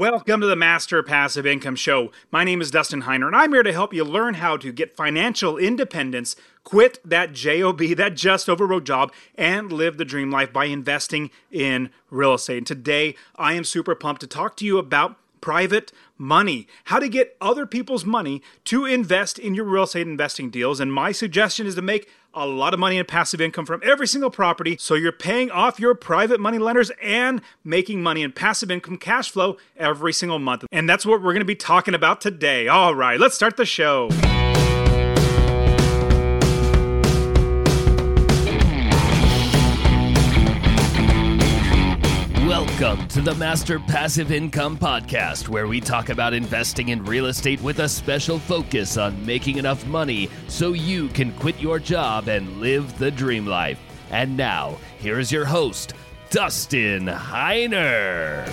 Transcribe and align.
Welcome 0.00 0.40
to 0.40 0.46
the 0.46 0.56
Master 0.56 1.02
Passive 1.02 1.44
Income 1.44 1.76
Show. 1.76 2.10
My 2.30 2.42
name 2.42 2.62
is 2.62 2.70
Dustin 2.70 3.02
Heiner, 3.02 3.26
and 3.26 3.36
I'm 3.36 3.52
here 3.52 3.62
to 3.62 3.70
help 3.70 3.92
you 3.92 4.02
learn 4.02 4.32
how 4.32 4.56
to 4.56 4.72
get 4.72 4.96
financial 4.96 5.58
independence, 5.58 6.36
quit 6.64 6.98
that 7.04 7.34
JOB, 7.34 7.80
that 7.98 8.14
just 8.14 8.48
over 8.48 8.66
road 8.66 8.86
job, 8.86 9.12
and 9.34 9.70
live 9.70 9.98
the 9.98 10.06
dream 10.06 10.30
life 10.30 10.54
by 10.54 10.64
investing 10.64 11.30
in 11.50 11.90
real 12.08 12.32
estate. 12.32 12.56
And 12.56 12.66
today, 12.66 13.14
I 13.36 13.52
am 13.52 13.62
super 13.64 13.94
pumped 13.94 14.22
to 14.22 14.26
talk 14.26 14.56
to 14.56 14.64
you 14.64 14.78
about 14.78 15.18
private 15.42 15.92
money, 16.16 16.66
how 16.84 16.98
to 16.98 17.06
get 17.06 17.36
other 17.38 17.66
people's 17.66 18.06
money 18.06 18.40
to 18.64 18.86
invest 18.86 19.38
in 19.38 19.54
your 19.54 19.66
real 19.66 19.82
estate 19.82 20.06
investing 20.06 20.48
deals. 20.48 20.80
And 20.80 20.90
my 20.90 21.12
suggestion 21.12 21.66
is 21.66 21.74
to 21.74 21.82
make 21.82 22.08
a 22.34 22.46
lot 22.46 22.74
of 22.74 22.80
money 22.80 22.98
in 22.98 23.04
passive 23.06 23.40
income 23.40 23.66
from 23.66 23.80
every 23.84 24.06
single 24.06 24.30
property. 24.30 24.76
So 24.78 24.94
you're 24.94 25.12
paying 25.12 25.50
off 25.50 25.80
your 25.80 25.94
private 25.94 26.40
money 26.40 26.58
lenders 26.58 26.90
and 27.02 27.40
making 27.64 28.02
money 28.02 28.22
in 28.22 28.32
passive 28.32 28.70
income 28.70 28.98
cash 28.98 29.30
flow 29.30 29.56
every 29.76 30.12
single 30.12 30.38
month. 30.38 30.64
And 30.72 30.88
that's 30.88 31.04
what 31.06 31.22
we're 31.22 31.32
going 31.32 31.40
to 31.40 31.44
be 31.44 31.56
talking 31.56 31.94
about 31.94 32.20
today. 32.20 32.68
All 32.68 32.94
right, 32.94 33.18
let's 33.18 33.34
start 33.34 33.56
the 33.56 33.66
show. 33.66 34.10
Welcome 42.80 43.08
to 43.08 43.20
the 43.20 43.34
Master 43.34 43.78
Passive 43.78 44.32
Income 44.32 44.78
Podcast, 44.78 45.50
where 45.50 45.66
we 45.66 45.82
talk 45.82 46.08
about 46.08 46.32
investing 46.32 46.88
in 46.88 47.04
real 47.04 47.26
estate 47.26 47.60
with 47.60 47.80
a 47.80 47.88
special 47.88 48.38
focus 48.38 48.96
on 48.96 49.26
making 49.26 49.58
enough 49.58 49.86
money 49.86 50.30
so 50.48 50.72
you 50.72 51.08
can 51.08 51.30
quit 51.32 51.60
your 51.60 51.78
job 51.78 52.28
and 52.28 52.58
live 52.58 52.98
the 52.98 53.10
dream 53.10 53.44
life. 53.44 53.78
And 54.10 54.34
now, 54.34 54.78
here 54.98 55.18
is 55.18 55.30
your 55.30 55.44
host, 55.44 55.92
Dustin 56.30 57.04
Heiner. 57.04 58.48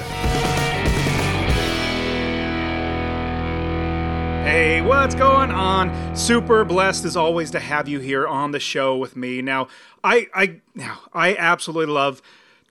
Hey, 4.44 4.82
what's 4.82 5.16
going 5.16 5.52
on? 5.52 6.18
Super 6.18 6.66
blessed 6.66 7.06
as 7.06 7.16
always 7.16 7.50
to 7.52 7.62
have 7.62 7.88
you 7.88 8.00
here 8.00 8.28
on 8.28 8.52
the 8.52 8.60
show 8.60 8.98
with 8.98 9.16
me. 9.16 9.42
Now, 9.42 9.70
I 10.04 10.28
I 10.34 10.60
now 10.76 11.00
I 11.14 11.34
absolutely 11.38 11.94
love 11.94 12.22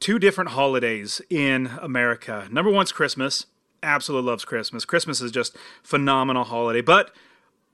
two 0.01 0.19
different 0.19 0.51
holidays 0.51 1.21
in 1.31 1.71
America. 1.81 2.49
Number 2.51 2.71
one's 2.71 2.93
Christmas. 2.93 3.47
Absolutely 3.83 4.29
loves 4.31 4.45
Christmas. 4.45 4.85
Christmas 4.85 5.21
is 5.21 5.31
just 5.31 5.57
phenomenal 5.83 6.45
holiday, 6.45 6.81
but 6.81 7.15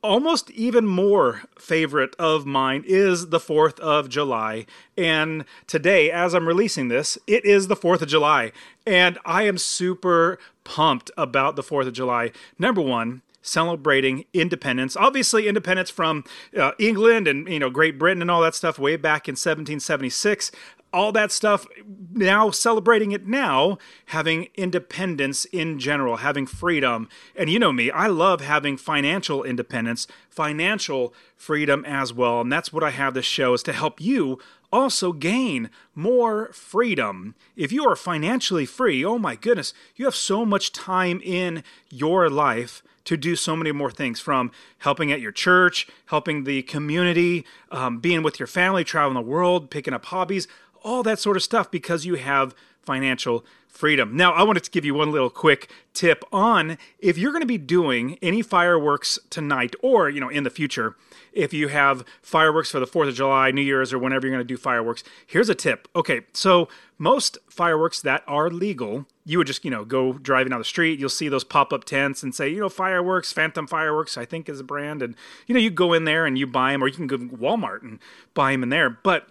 almost 0.02 0.50
even 0.50 0.86
more 0.86 1.42
favorite 1.58 2.14
of 2.18 2.44
mine 2.44 2.84
is 2.86 3.28
the 3.28 3.38
4th 3.38 3.78
of 3.80 4.08
July. 4.08 4.66
And 4.96 5.44
today, 5.66 6.10
as 6.10 6.34
I'm 6.34 6.46
releasing 6.48 6.88
this, 6.88 7.16
it 7.26 7.44
is 7.44 7.68
the 7.68 7.76
4th 7.76 8.02
of 8.02 8.08
July. 8.08 8.52
And 8.86 9.18
I 9.24 9.44
am 9.44 9.58
super 9.58 10.38
pumped 10.64 11.10
about 11.16 11.56
the 11.56 11.62
4th 11.62 11.86
of 11.86 11.92
July. 11.92 12.32
Number 12.58 12.80
one, 12.80 13.22
celebrating 13.42 14.24
independence. 14.32 14.96
Obviously, 14.96 15.48
independence 15.48 15.90
from 15.90 16.24
uh, 16.56 16.72
England 16.78 17.26
and 17.26 17.48
you 17.48 17.58
know 17.58 17.70
Great 17.70 17.98
Britain 17.98 18.22
and 18.22 18.30
all 18.30 18.40
that 18.40 18.54
stuff 18.54 18.78
way 18.78 18.96
back 18.96 19.28
in 19.28 19.32
1776 19.32 20.52
all 20.92 21.12
that 21.12 21.32
stuff 21.32 21.66
now 22.12 22.50
celebrating 22.50 23.12
it 23.12 23.26
now 23.26 23.78
having 24.06 24.48
independence 24.54 25.44
in 25.46 25.78
general 25.78 26.18
having 26.18 26.46
freedom. 26.46 27.08
And 27.36 27.48
you 27.48 27.58
know 27.58 27.72
me 27.72 27.90
i 27.90 28.06
love 28.06 28.40
having 28.40 28.76
financial 28.76 29.42
independence 29.42 30.06
financial 30.28 31.14
freedom 31.36 31.84
as 31.84 32.12
well. 32.12 32.40
And 32.40 32.52
that's 32.52 32.72
what 32.72 32.84
i 32.84 32.90
have 32.90 33.14
this 33.14 33.26
show 33.26 33.54
is 33.54 33.62
to 33.64 33.72
help 33.72 34.00
you 34.00 34.38
also 34.72 35.12
gain 35.12 35.68
more 35.94 36.50
freedom. 36.52 37.34
If 37.56 37.72
you 37.72 37.86
are 37.88 37.96
financially 37.96 38.66
free 38.66 39.04
oh 39.04 39.18
my 39.18 39.36
goodness 39.36 39.72
you 39.96 40.04
have 40.04 40.14
so 40.14 40.44
much 40.44 40.72
time 40.72 41.20
in 41.24 41.62
your 41.90 42.28
life 42.28 42.82
to 43.04 43.16
do 43.16 43.34
so 43.34 43.56
many 43.56 43.72
more 43.72 43.90
things 43.90 44.20
from 44.20 44.52
helping 44.78 45.10
at 45.10 45.20
your 45.20 45.32
church, 45.32 45.88
helping 46.06 46.44
the 46.44 46.62
community, 46.62 47.44
um, 47.70 47.98
being 47.98 48.22
with 48.22 48.38
your 48.38 48.46
family, 48.46 48.84
traveling 48.84 49.14
the 49.14 49.28
world, 49.28 49.70
picking 49.70 49.94
up 49.94 50.04
hobbies 50.06 50.46
all 50.84 51.02
that 51.02 51.18
sort 51.18 51.36
of 51.36 51.42
stuff 51.42 51.70
because 51.70 52.06
you 52.06 52.14
have 52.14 52.54
financial 52.80 53.44
freedom. 53.68 54.14
Now, 54.16 54.32
I 54.32 54.42
wanted 54.42 54.64
to 54.64 54.70
give 54.70 54.84
you 54.84 54.94
one 54.94 55.10
little 55.10 55.30
quick 55.30 55.70
tip 55.94 56.24
on 56.30 56.76
if 56.98 57.16
you're 57.16 57.32
going 57.32 57.42
to 57.42 57.46
be 57.46 57.58
doing 57.58 58.18
any 58.20 58.42
fireworks 58.42 59.18
tonight 59.30 59.74
or, 59.82 60.10
you 60.10 60.20
know, 60.20 60.28
in 60.28 60.44
the 60.44 60.50
future, 60.50 60.94
if 61.32 61.54
you 61.54 61.68
have 61.68 62.04
fireworks 62.20 62.70
for 62.70 62.80
the 62.80 62.86
4th 62.86 63.08
of 63.08 63.14
July, 63.14 63.50
New 63.50 63.62
Year's, 63.62 63.92
or 63.92 63.98
whenever 63.98 64.26
you're 64.26 64.36
going 64.36 64.46
to 64.46 64.54
do 64.54 64.58
fireworks, 64.58 65.02
here's 65.26 65.48
a 65.48 65.54
tip. 65.54 65.88
Okay, 65.96 66.20
so 66.34 66.68
most 66.98 67.38
fireworks 67.48 68.02
that 68.02 68.22
are 68.26 68.50
legal, 68.50 69.06
you 69.24 69.38
would 69.38 69.46
just, 69.46 69.64
you 69.64 69.70
know, 69.70 69.86
go 69.86 70.12
driving 70.12 70.50
down 70.50 70.60
the 70.60 70.64
street, 70.64 71.00
you'll 71.00 71.08
see 71.08 71.28
those 71.28 71.44
pop 71.44 71.72
up 71.72 71.84
tents 71.84 72.22
and 72.22 72.34
say, 72.34 72.50
you 72.50 72.60
know, 72.60 72.68
fireworks, 72.68 73.32
Phantom 73.32 73.66
Fireworks, 73.66 74.18
I 74.18 74.26
think 74.26 74.50
is 74.50 74.60
a 74.60 74.64
brand. 74.64 75.00
And, 75.02 75.16
you 75.46 75.54
know, 75.54 75.60
you 75.60 75.70
go 75.70 75.94
in 75.94 76.04
there 76.04 76.26
and 76.26 76.36
you 76.36 76.46
buy 76.46 76.72
them, 76.72 76.84
or 76.84 76.88
you 76.88 76.94
can 76.94 77.06
go 77.06 77.16
to 77.16 77.24
Walmart 77.24 77.82
and 77.82 78.00
buy 78.34 78.52
them 78.52 78.64
in 78.64 78.68
there. 78.68 78.90
But 78.90 79.28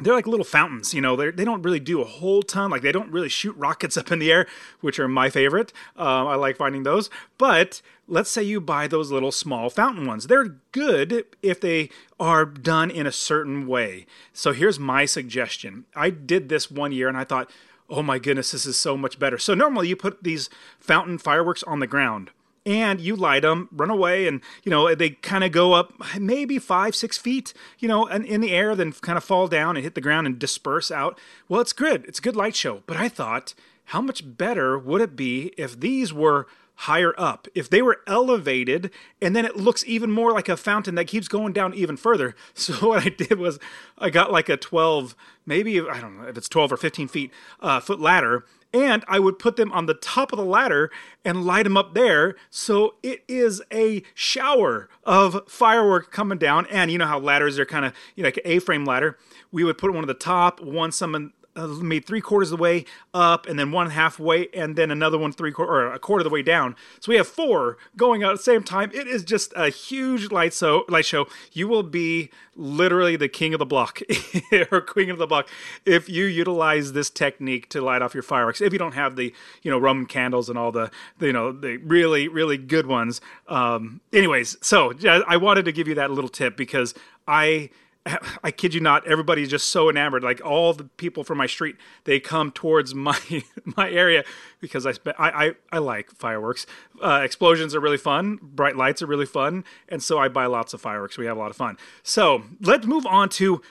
they're 0.00 0.14
like 0.14 0.26
little 0.26 0.44
fountains, 0.44 0.94
you 0.94 1.00
know. 1.00 1.16
They 1.16 1.30
they 1.30 1.44
don't 1.44 1.62
really 1.62 1.80
do 1.80 2.00
a 2.00 2.04
whole 2.04 2.42
ton. 2.42 2.70
Like 2.70 2.82
they 2.82 2.92
don't 2.92 3.10
really 3.10 3.28
shoot 3.28 3.56
rockets 3.56 3.96
up 3.98 4.12
in 4.12 4.18
the 4.18 4.32
air, 4.32 4.46
which 4.80 4.98
are 4.98 5.08
my 5.08 5.30
favorite. 5.30 5.72
Uh, 5.96 6.26
I 6.26 6.34
like 6.36 6.56
finding 6.56 6.84
those. 6.84 7.10
But 7.36 7.82
let's 8.06 8.30
say 8.30 8.42
you 8.42 8.60
buy 8.60 8.86
those 8.86 9.10
little 9.10 9.32
small 9.32 9.70
fountain 9.70 10.06
ones. 10.06 10.26
They're 10.26 10.56
good 10.72 11.24
if 11.42 11.60
they 11.60 11.90
are 12.20 12.44
done 12.44 12.90
in 12.90 13.06
a 13.06 13.12
certain 13.12 13.66
way. 13.66 14.06
So 14.32 14.52
here's 14.52 14.78
my 14.78 15.04
suggestion. 15.04 15.84
I 15.94 16.10
did 16.10 16.48
this 16.48 16.70
one 16.70 16.92
year, 16.92 17.08
and 17.08 17.16
I 17.16 17.24
thought, 17.24 17.50
oh 17.90 18.02
my 18.02 18.18
goodness, 18.18 18.52
this 18.52 18.66
is 18.66 18.78
so 18.78 18.96
much 18.96 19.18
better. 19.18 19.38
So 19.38 19.54
normally 19.54 19.88
you 19.88 19.96
put 19.96 20.22
these 20.22 20.48
fountain 20.78 21.18
fireworks 21.18 21.62
on 21.64 21.80
the 21.80 21.86
ground 21.86 22.30
and 22.68 23.00
you 23.00 23.16
light 23.16 23.42
them, 23.42 23.68
run 23.72 23.88
away, 23.88 24.28
and 24.28 24.42
you 24.62 24.70
know 24.70 24.94
they 24.94 25.10
kind 25.10 25.42
of 25.42 25.50
go 25.50 25.72
up 25.72 25.94
maybe 26.20 26.58
five, 26.58 26.94
six 26.94 27.16
feet, 27.16 27.54
you 27.78 27.88
know, 27.88 28.06
and 28.06 28.26
in 28.26 28.42
the 28.42 28.52
air, 28.52 28.76
then 28.76 28.92
kind 28.92 29.16
of 29.16 29.24
fall 29.24 29.48
down 29.48 29.74
and 29.76 29.82
hit 29.82 29.94
the 29.94 30.02
ground 30.02 30.26
and 30.26 30.38
disperse 30.38 30.90
out. 30.90 31.18
Well, 31.48 31.62
it's 31.62 31.72
good. 31.72 32.04
It's 32.04 32.18
a 32.18 32.22
good 32.22 32.36
light 32.36 32.54
show. 32.54 32.82
But 32.86 32.98
I 32.98 33.08
thought, 33.08 33.54
how 33.86 34.02
much 34.02 34.36
better 34.36 34.78
would 34.78 35.00
it 35.00 35.16
be 35.16 35.54
if 35.56 35.80
these 35.80 36.12
were 36.12 36.46
higher 36.82 37.12
up. 37.18 37.48
If 37.56 37.68
they 37.68 37.82
were 37.82 38.02
elevated, 38.06 38.92
and 39.20 39.34
then 39.34 39.44
it 39.44 39.56
looks 39.56 39.82
even 39.84 40.12
more 40.12 40.30
like 40.30 40.48
a 40.48 40.56
fountain 40.56 40.94
that 40.94 41.08
keeps 41.08 41.26
going 41.26 41.52
down 41.52 41.74
even 41.74 41.96
further. 41.96 42.36
So 42.54 42.74
what 42.88 43.04
I 43.04 43.08
did 43.08 43.38
was 43.38 43.58
I 43.96 44.10
got 44.10 44.30
like 44.30 44.48
a 44.48 44.56
12, 44.56 45.16
maybe 45.44 45.80
I 45.80 46.00
don't 46.00 46.18
know 46.18 46.28
if 46.28 46.36
it's 46.36 46.48
12 46.48 46.72
or 46.72 46.76
15 46.76 47.08
feet 47.08 47.32
uh, 47.60 47.80
foot 47.80 47.98
ladder, 47.98 48.44
and 48.72 49.04
I 49.08 49.18
would 49.18 49.38
put 49.38 49.56
them 49.56 49.72
on 49.72 49.86
the 49.86 49.94
top 49.94 50.32
of 50.32 50.38
the 50.38 50.44
ladder 50.44 50.90
and 51.24 51.44
light 51.44 51.64
them 51.64 51.76
up 51.76 51.94
there. 51.94 52.36
So 52.50 52.96
it 53.02 53.24
is 53.28 53.62
a 53.72 54.02
shower 54.14 54.88
of 55.04 55.42
firework 55.48 56.12
coming 56.12 56.38
down. 56.38 56.66
And 56.66 56.90
you 56.90 56.98
know 56.98 57.06
how 57.06 57.18
ladders 57.18 57.58
are 57.58 57.66
kind 57.66 57.84
of, 57.84 57.92
you 58.14 58.22
know, 58.22 58.28
like 58.28 58.36
an 58.36 58.42
A-frame 58.44 58.84
ladder. 58.84 59.18
We 59.50 59.64
would 59.64 59.78
put 59.78 59.92
one 59.92 60.04
at 60.04 60.08
the 60.08 60.14
top, 60.14 60.60
one 60.60 60.92
some 60.92 61.32
uh, 61.58 61.66
made 61.66 62.04
three 62.04 62.20
quarters 62.20 62.52
of 62.52 62.58
the 62.58 62.62
way 62.62 62.84
up, 63.12 63.46
and 63.46 63.58
then 63.58 63.72
one 63.72 63.90
halfway, 63.90 64.48
and 64.54 64.76
then 64.76 64.90
another 64.90 65.18
one 65.18 65.32
three 65.32 65.50
quarter 65.52 65.72
or 65.72 65.92
a 65.92 65.98
quarter 65.98 66.20
of 66.20 66.24
the 66.24 66.30
way 66.30 66.42
down. 66.42 66.76
So 67.00 67.10
we 67.10 67.16
have 67.16 67.26
four 67.26 67.76
going 67.96 68.22
out 68.22 68.32
at 68.32 68.36
the 68.38 68.42
same 68.42 68.62
time. 68.62 68.90
It 68.94 69.06
is 69.06 69.24
just 69.24 69.52
a 69.56 69.68
huge 69.68 70.30
light 70.30 70.54
so 70.54 70.84
light 70.88 71.04
show. 71.04 71.26
You 71.52 71.66
will 71.66 71.82
be 71.82 72.30
literally 72.54 73.16
the 73.16 73.28
king 73.28 73.54
of 73.54 73.58
the 73.58 73.66
block 73.66 74.00
or 74.70 74.80
queen 74.80 75.10
of 75.10 75.18
the 75.18 75.26
block 75.26 75.48
if 75.84 76.08
you 76.08 76.24
utilize 76.24 76.92
this 76.92 77.10
technique 77.10 77.68
to 77.70 77.80
light 77.80 78.02
off 78.02 78.14
your 78.14 78.22
fireworks. 78.22 78.60
If 78.60 78.72
you 78.72 78.78
don't 78.78 78.94
have 78.94 79.16
the 79.16 79.34
you 79.62 79.70
know 79.70 79.78
Roman 79.78 80.06
candles 80.06 80.48
and 80.48 80.58
all 80.58 80.70
the, 80.70 80.90
the 81.18 81.26
you 81.26 81.32
know 81.32 81.52
the 81.52 81.78
really 81.78 82.28
really 82.28 82.56
good 82.56 82.86
ones. 82.86 83.20
Um, 83.48 84.00
anyways, 84.12 84.56
so 84.60 84.92
I 85.26 85.36
wanted 85.36 85.64
to 85.64 85.72
give 85.72 85.88
you 85.88 85.94
that 85.96 86.10
little 86.10 86.30
tip 86.30 86.56
because 86.56 86.94
I 87.26 87.70
I 88.44 88.50
kid 88.50 88.74
you 88.74 88.80
not, 88.80 89.06
everybody's 89.06 89.48
just 89.48 89.68
so 89.68 89.88
enamored. 89.88 90.22
Like 90.22 90.44
all 90.44 90.72
the 90.72 90.84
people 90.84 91.24
from 91.24 91.38
my 91.38 91.46
street, 91.46 91.76
they 92.04 92.20
come 92.20 92.50
towards 92.50 92.94
my 93.08 93.18
my 93.64 93.90
area 93.90 94.24
because 94.60 94.86
I 94.86 94.92
I, 95.18 95.46
I, 95.46 95.52
I 95.72 95.78
like 95.78 96.10
fireworks. 96.10 96.66
Uh, 97.02 97.20
explosions 97.22 97.74
are 97.74 97.80
really 97.80 97.98
fun. 97.98 98.38
Bright 98.42 98.76
lights 98.76 99.02
are 99.02 99.06
really 99.06 99.26
fun, 99.26 99.64
and 99.88 100.02
so 100.02 100.18
I 100.18 100.28
buy 100.28 100.46
lots 100.46 100.74
of 100.74 100.80
fireworks. 100.80 101.18
We 101.18 101.26
have 101.26 101.36
a 101.36 101.40
lot 101.40 101.50
of 101.50 101.56
fun. 101.56 101.76
So 102.02 102.42
let's 102.60 102.86
move 102.86 103.06
on 103.06 103.28
to 103.30 103.62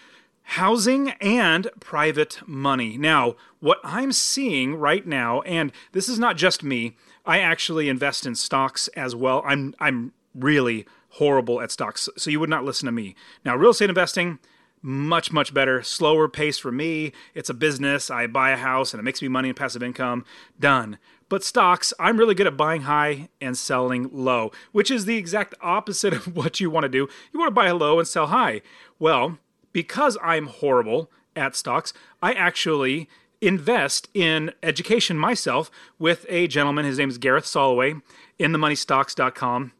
housing 0.51 1.10
and 1.19 1.69
private 1.80 2.40
money. 2.48 2.98
Now, 2.98 3.36
what 3.60 3.80
I'm 3.83 4.13
seeing 4.13 4.75
right 4.75 5.06
now, 5.06 5.42
and 5.42 5.74
this 5.92 6.07
is 6.07 6.18
not 6.18 6.38
just 6.38 6.63
me. 6.63 6.95
I 7.25 7.40
actually 7.40 7.90
invest 7.90 8.25
in 8.25 8.36
stocks 8.36 8.88
as 8.90 9.16
well. 9.16 9.44
I'm 9.45 9.75
I'm 9.80 10.13
really 10.33 10.86
horrible 11.18 11.62
at 11.62 11.72
stocks. 11.72 12.10
So 12.18 12.30
you 12.30 12.40
would 12.40 12.50
not 12.50 12.64
listen 12.64 12.86
to 12.86 12.92
me. 12.92 13.16
Now, 13.44 13.56
real 13.56 13.72
estate 13.72 13.90
investing, 13.90 14.40
much, 14.81 15.31
much 15.31 15.54
better. 15.54 15.81
Slower 15.84 16.28
pace 16.28 16.58
for 16.58 16.72
me. 16.72 17.12
It's 17.34 17.50
a 17.50 17.54
business. 17.54 18.10
I 18.10 18.28
buy 18.28 18.52
a 18.52 18.58
house 18.58 18.94
and 18.94 19.00
it 19.00 19.04
makes 19.04 19.22
me 19.22 19.28
money 19.28 19.50
and 19.50 19.58
passive 19.58 19.84
income. 19.84 20.25
Done. 20.60 20.98
But 21.30 21.44
stocks, 21.44 21.94
I'm 22.00 22.18
really 22.18 22.36
good 22.36 22.48
at 22.48 22.56
buying 22.56 22.84
high 22.84 23.30
and 23.42 23.58
selling 23.58 24.10
low, 24.14 24.52
which 24.72 24.90
is 24.90 25.06
the 25.06 25.18
exact 25.18 25.56
opposite 25.62 26.14
of 26.14 26.36
what 26.36 26.60
you 26.60 26.69
want 26.69 26.84
to 26.84 26.90
do. 26.90 27.10
You 27.34 27.40
want 27.40 27.50
to 27.50 27.56
buy 27.56 27.69
low 27.72 28.00
and 28.00 28.08
sell 28.08 28.28
high. 28.28 28.62
Well, 29.00 29.40
because 29.74 30.18
I'm 30.24 30.48
horrible 30.48 31.12
at 31.36 31.56
stocks, 31.56 31.94
I 32.22 32.34
actually 32.34 33.10
invest 33.42 34.10
in 34.14 34.52
education 34.64 35.18
myself 35.18 35.69
with 36.00 36.25
a 36.30 36.48
gentleman. 36.48 36.86
His 36.86 36.98
name 36.98 37.10
is 37.10 37.18
Gareth 37.18 37.46
Soloway 37.46 38.02
inthemoneystocks.com. 38.40 39.74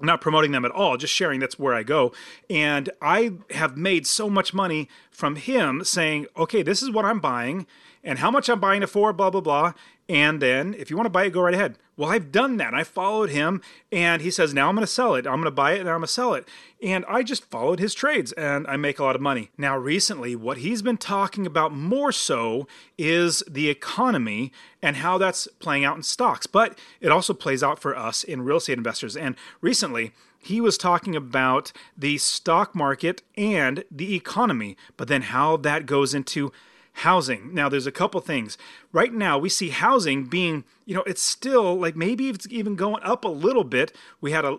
Not 0.00 0.20
promoting 0.20 0.52
them 0.52 0.64
at 0.64 0.72
all, 0.72 0.96
just 0.96 1.14
sharing 1.14 1.40
that's 1.40 1.58
where 1.58 1.72
I 1.74 1.82
go. 1.82 2.12
And 2.50 2.90
I 3.00 3.32
have 3.50 3.76
made 3.76 4.06
so 4.06 4.28
much 4.28 4.52
money 4.52 4.88
from 5.10 5.36
him 5.36 5.84
saying, 5.84 6.26
okay, 6.36 6.62
this 6.62 6.82
is 6.82 6.90
what 6.90 7.04
I'm 7.04 7.20
buying 7.20 7.66
and 8.02 8.18
how 8.18 8.30
much 8.30 8.48
I'm 8.48 8.60
buying 8.60 8.82
it 8.82 8.90
for, 8.90 9.12
blah, 9.12 9.30
blah, 9.30 9.40
blah. 9.40 9.72
And 10.08 10.42
then 10.42 10.74
if 10.74 10.90
you 10.90 10.96
want 10.96 11.06
to 11.06 11.10
buy 11.10 11.24
it, 11.24 11.30
go 11.30 11.42
right 11.42 11.54
ahead. 11.54 11.78
Well, 11.96 12.10
I've 12.10 12.32
done 12.32 12.56
that. 12.56 12.74
I 12.74 12.82
followed 12.82 13.30
him 13.30 13.62
and 13.92 14.20
he 14.20 14.30
says, 14.30 14.52
now 14.52 14.68
I'm 14.68 14.74
going 14.74 14.86
to 14.86 14.92
sell 14.92 15.14
it. 15.14 15.26
I'm 15.26 15.34
going 15.34 15.44
to 15.44 15.50
buy 15.52 15.72
it 15.72 15.80
and 15.80 15.88
I'm 15.88 15.98
going 15.98 16.02
to 16.02 16.08
sell 16.08 16.34
it. 16.34 16.48
And 16.82 17.04
I 17.08 17.22
just 17.22 17.44
followed 17.44 17.78
his 17.78 17.94
trades 17.94 18.32
and 18.32 18.66
I 18.66 18.76
make 18.76 18.98
a 18.98 19.04
lot 19.04 19.14
of 19.14 19.22
money. 19.22 19.50
Now, 19.56 19.76
recently, 19.76 20.34
what 20.34 20.58
he's 20.58 20.82
been 20.82 20.96
talking 20.96 21.46
about 21.46 21.72
more 21.72 22.10
so 22.10 22.66
is 22.98 23.44
the 23.48 23.68
economy 23.68 24.52
and 24.82 24.96
how 24.96 25.18
that's 25.18 25.46
playing 25.60 25.84
out 25.84 25.96
in 25.96 26.02
stocks, 26.02 26.46
but 26.46 26.78
it 27.00 27.12
also 27.12 27.32
plays 27.32 27.62
out 27.62 27.78
for 27.78 27.96
us 27.96 28.24
in 28.24 28.42
real 28.42 28.56
estate 28.56 28.78
investors. 28.78 29.16
And 29.16 29.36
recently, 29.60 30.12
he 30.38 30.60
was 30.60 30.76
talking 30.76 31.16
about 31.16 31.72
the 31.96 32.18
stock 32.18 32.74
market 32.74 33.22
and 33.36 33.84
the 33.90 34.14
economy, 34.14 34.76
but 34.96 35.08
then 35.08 35.22
how 35.22 35.56
that 35.58 35.86
goes 35.86 36.12
into 36.12 36.52
housing. 36.98 37.52
Now, 37.52 37.68
there's 37.68 37.86
a 37.86 37.92
couple 37.92 38.20
things. 38.20 38.56
Right 38.92 39.12
now, 39.12 39.38
we 39.38 39.48
see 39.48 39.70
housing 39.70 40.24
being, 40.24 40.64
you 40.86 40.94
know, 40.94 41.02
it's 41.02 41.22
still 41.22 41.78
like 41.78 41.96
maybe 41.96 42.28
it's 42.28 42.46
even 42.50 42.76
going 42.76 43.02
up 43.02 43.24
a 43.24 43.28
little 43.28 43.64
bit. 43.64 43.94
We 44.20 44.32
had 44.32 44.44
a 44.44 44.58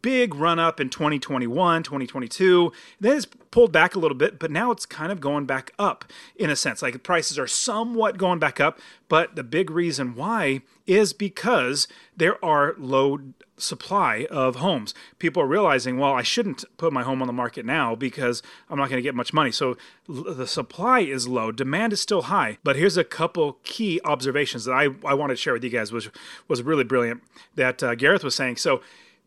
big 0.00 0.34
run 0.34 0.58
up 0.58 0.80
in 0.80 0.88
2021, 0.88 1.82
2022. 1.82 2.72
Then 3.00 3.16
it's 3.16 3.26
pulled 3.50 3.72
back 3.72 3.94
a 3.94 3.98
little 3.98 4.16
bit, 4.16 4.38
but 4.38 4.50
now 4.50 4.70
it's 4.70 4.86
kind 4.86 5.10
of 5.10 5.20
going 5.20 5.46
back 5.46 5.72
up 5.78 6.04
in 6.36 6.50
a 6.50 6.56
sense. 6.56 6.82
Like 6.82 7.02
prices 7.02 7.38
are 7.38 7.46
somewhat 7.46 8.18
going 8.18 8.38
back 8.38 8.60
up, 8.60 8.78
but 9.08 9.36
the 9.36 9.44
big 9.44 9.70
reason 9.70 10.14
why 10.14 10.62
is 10.86 11.12
because 11.12 11.88
there 12.16 12.42
are 12.44 12.74
low 12.78 13.20
supply 13.56 14.26
of 14.30 14.56
homes. 14.56 14.94
People 15.18 15.42
are 15.42 15.46
realizing, 15.46 15.98
well, 15.98 16.14
I 16.14 16.22
shouldn't 16.22 16.64
put 16.76 16.92
my 16.92 17.02
home 17.02 17.20
on 17.20 17.26
the 17.26 17.32
market 17.32 17.64
now 17.64 17.94
because 17.94 18.42
I'm 18.68 18.78
not 18.78 18.88
going 18.88 18.98
to 18.98 19.02
get 19.02 19.14
much 19.14 19.32
money. 19.32 19.52
So 19.52 19.76
the 20.08 20.46
supply 20.46 21.00
is 21.00 21.28
low, 21.28 21.52
demand 21.52 21.92
is 21.92 22.00
still 22.00 22.22
high. 22.22 22.58
But 22.64 22.76
here's 22.76 22.96
a 22.96 23.04
couple 23.04 23.58
key 23.62 24.00
observations 24.04 24.64
that 24.64 24.72
I, 24.72 24.88
I 25.04 25.14
wanted 25.14 25.34
to 25.34 25.40
share 25.40 25.52
with 25.52 25.64
you 25.64 25.70
guys, 25.70 25.92
which 25.92 26.10
was 26.48 26.62
really 26.62 26.84
brilliant 26.84 27.22
that 27.54 27.82
uh, 27.82 27.94
Gareth 27.94 28.24
was 28.24 28.34
saying. 28.34 28.56
So 28.56 28.80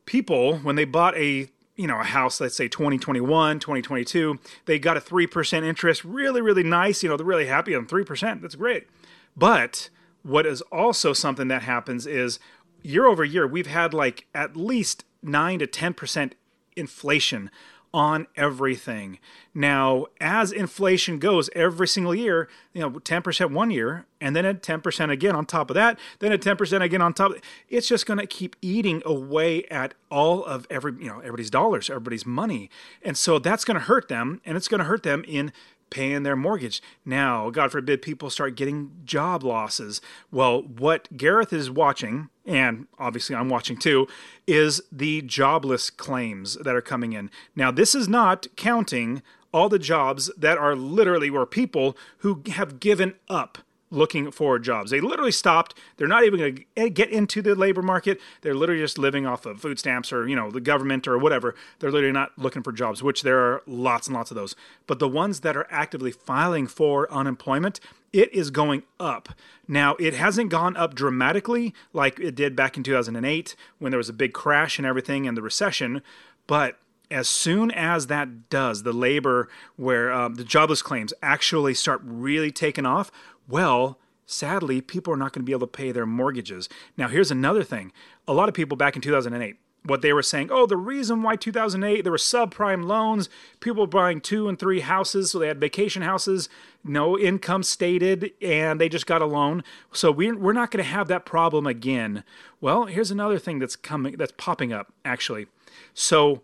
people, 0.06 0.58
when 0.60 0.76
they 0.76 0.86
bought 0.86 1.18
a 1.18 1.50
you 1.76 1.88
know 1.88 2.00
a 2.00 2.06
house 2.06 2.40
let's 2.40 2.56
say 2.56 2.70
2021 2.70 3.60
2022 3.60 4.40
they 4.64 4.80
got 4.80 4.96
a 4.96 5.02
3% 5.02 5.64
interest 5.66 6.06
really 6.06 6.42
really 6.42 6.64
nice 6.64 7.04
you 7.04 7.10
know 7.10 7.18
they're 7.18 7.26
really 7.26 7.48
happy 7.48 7.76
on 7.76 7.86
3% 7.86 8.42
that's 8.42 8.56
great. 8.56 8.88
But 9.36 9.90
what 10.24 10.46
is 10.46 10.62
also 10.72 11.14
something 11.14 11.50
that 11.50 11.64
happens 11.64 12.08
is 12.08 12.40
year 12.82 13.06
over 13.06 13.24
year 13.24 13.46
we've 13.46 13.68
had 13.68 13.94
like 13.94 14.26
at 14.34 14.56
least 14.56 15.04
9 15.22 15.60
to 15.60 15.68
10% 15.68 16.32
inflation 16.76 17.52
on 17.96 18.28
everything. 18.36 19.18
Now, 19.54 20.08
as 20.20 20.52
inflation 20.52 21.18
goes 21.18 21.50
every 21.56 21.88
single 21.88 22.14
year, 22.14 22.50
you 22.74 22.82
know, 22.82 22.92
10% 22.92 23.52
one 23.52 23.72
year, 23.72 24.06
and 24.20 24.36
then 24.36 24.46
at 24.46 24.62
10% 24.62 25.12
again 25.12 25.34
on 25.34 25.46
top 25.46 25.70
of 25.70 25.76
that, 25.76 25.98
then 26.20 26.34
at 26.34 26.42
10% 26.42 26.82
again 26.82 27.02
on 27.02 27.14
top. 27.14 27.32
It's 27.70 27.88
just 27.88 28.06
going 28.06 28.20
to 28.20 28.28
keep 28.28 28.58
eating 28.62 29.02
away 29.06 29.64
at 29.72 29.94
all 30.12 30.44
of 30.44 30.68
every, 30.70 30.92
you 31.00 31.08
know, 31.08 31.20
everybody's 31.20 31.50
dollars, 31.50 31.90
everybody's 31.90 32.26
money. 32.26 32.70
And 33.02 33.18
so 33.18 33.40
that's 33.40 33.64
going 33.64 33.76
to 33.76 33.86
hurt 33.86 34.10
them, 34.10 34.42
and 34.44 34.58
it's 34.58 34.68
going 34.68 34.80
to 34.80 34.86
hurt 34.86 35.04
them 35.04 35.24
in 35.26 35.54
paying 35.90 36.24
their 36.24 36.36
mortgage. 36.36 36.82
Now, 37.04 37.50
God 37.50 37.72
forbid, 37.72 38.02
people 38.02 38.30
start 38.30 38.56
getting 38.56 38.92
job 39.06 39.44
losses. 39.44 40.02
Well, 40.32 40.62
what 40.64 41.16
Gareth 41.16 41.54
is 41.54 41.70
watching, 41.70 42.30
and 42.46 42.88
obviously 43.00 43.36
I'm 43.36 43.50
watching 43.50 43.78
too, 43.78 44.08
is 44.48 44.82
the 44.92 45.22
jobless 45.22 45.90
claims 45.90 46.56
that 46.56 46.76
are 46.76 46.82
coming 46.82 47.14
in. 47.14 47.30
Now, 47.56 47.72
this 47.72 47.96
is 47.96 48.08
not 48.08 48.48
counting 48.56 49.22
all 49.54 49.70
the 49.70 49.80
jobs 49.80 50.30
that 50.38 50.58
are 50.58 50.76
literally 50.76 51.30
where 51.30 51.46
people 51.46 51.96
who 52.20 52.42
have 52.52 52.80
given 52.80 53.14
up 53.30 53.60
looking 53.96 54.30
for 54.32 54.60
jobs. 54.60 54.92
They 54.92 55.00
literally 55.00 55.32
stopped. 55.32 55.74
They're 55.98 56.08
not 56.08 56.24
even 56.24 56.40
going 56.40 56.66
to 56.76 56.90
get 56.90 57.10
into 57.10 57.42
the 57.42 57.56
labor 57.56 57.82
market. 57.82 58.20
They're 58.42 58.54
literally 58.54 58.82
just 58.82 58.98
living 58.98 59.26
off 59.26 59.46
of 59.46 59.62
food 59.62 59.80
stamps 59.80 60.14
or, 60.14 60.28
you 60.28 60.36
know, 60.36 60.52
the 60.52 60.62
government 60.62 61.08
or 61.08 61.18
whatever. 61.18 61.56
They're 61.80 61.92
literally 61.92 62.14
not 62.14 62.38
looking 62.38 62.62
for 62.62 62.72
jobs, 62.72 63.02
which 63.02 63.24
there 63.24 63.40
are 63.40 63.64
lots 63.66 64.08
and 64.08 64.16
lots 64.16 64.30
of 64.30 64.36
those. 64.36 64.56
But 64.86 65.00
the 65.00 65.08
ones 65.08 65.40
that 65.40 65.58
are 65.58 65.68
actively 65.70 66.12
filing 66.12 66.68
for 66.68 67.12
unemployment, 67.12 67.80
it 68.14 68.34
is 68.34 68.52
going 68.52 68.84
up. 69.00 69.30
Now, 69.68 69.96
it 69.96 70.14
hasn't 70.14 70.50
gone 70.50 70.78
up 70.78 70.94
dramatically 70.94 71.74
like 71.94 72.20
it 72.20 72.36
did 72.36 72.56
back 72.56 72.78
in 72.78 72.84
2008 72.84 73.56
when 73.80 73.92
there 73.92 73.98
was 73.98 74.10
a 74.10 74.14
big 74.14 74.34
crash 74.34 74.78
and 74.78 74.86
everything 74.86 75.28
and 75.28 75.36
the 75.36 75.42
recession, 75.42 76.02
but 76.48 76.78
as 77.12 77.28
soon 77.30 77.72
as 77.72 78.08
that 78.08 78.50
does, 78.50 78.84
the 78.84 78.94
labor 78.94 79.50
where 79.76 80.12
um, 80.12 80.36
the 80.36 80.44
jobless 80.44 80.82
claims 80.82 81.14
actually 81.22 81.74
start 81.74 82.02
really 82.04 82.52
taking 82.52 82.86
off, 82.86 83.12
well, 83.48 84.00
sadly, 84.26 84.82
people 84.82 85.14
are 85.14 85.18
not 85.18 85.34
going 85.34 85.42
to 85.42 85.46
be 85.46 85.52
able 85.52 85.68
to 85.68 85.72
pay 85.72 85.92
their 85.92 86.06
mortgages. 86.06 86.68
Now, 86.98 87.08
here's 87.08 87.32
another 87.32 87.64
thing 87.64 87.92
a 88.28 88.34
lot 88.34 88.50
of 88.50 88.56
people 88.56 88.76
back 88.78 88.96
in 88.96 89.02
2008, 89.02 89.58
what 89.84 90.02
they 90.02 90.14
were 90.14 90.24
saying, 90.24 90.50
oh, 90.52 90.66
the 90.66 90.78
reason 90.78 91.22
why 91.22 91.36
2008 91.36 92.02
there 92.02 92.12
were 92.12 92.18
subprime 92.18 92.86
loans, 92.86 93.30
people 93.60 93.88
buying 93.88 94.20
two 94.20 94.50
and 94.50 94.58
three 94.58 94.80
houses, 94.80 95.32
so 95.32 95.40
they 95.40 95.48
had 95.48 95.60
vacation 95.60 96.02
houses, 96.02 96.50
no 96.84 97.18
income 97.18 97.64
stated, 97.64 98.32
and 98.42 98.82
they 98.82 98.90
just 98.90 99.06
got 99.06 99.22
a 99.22 99.26
loan. 99.26 99.64
So 99.92 100.12
we're, 100.12 100.36
we're 100.38 100.54
not 100.54 100.72
going 100.72 100.84
to 100.84 100.90
have 100.90 101.08
that 101.10 101.26
problem 101.26 101.68
again. 101.68 102.24
Well, 102.60 102.86
here's 102.86 103.12
another 103.12 103.38
thing 103.38 103.60
that's 103.60 103.76
coming, 103.76 104.18
that's 104.18 104.34
popping 104.38 104.74
up 104.74 104.92
actually. 105.04 105.48
So 105.94 106.42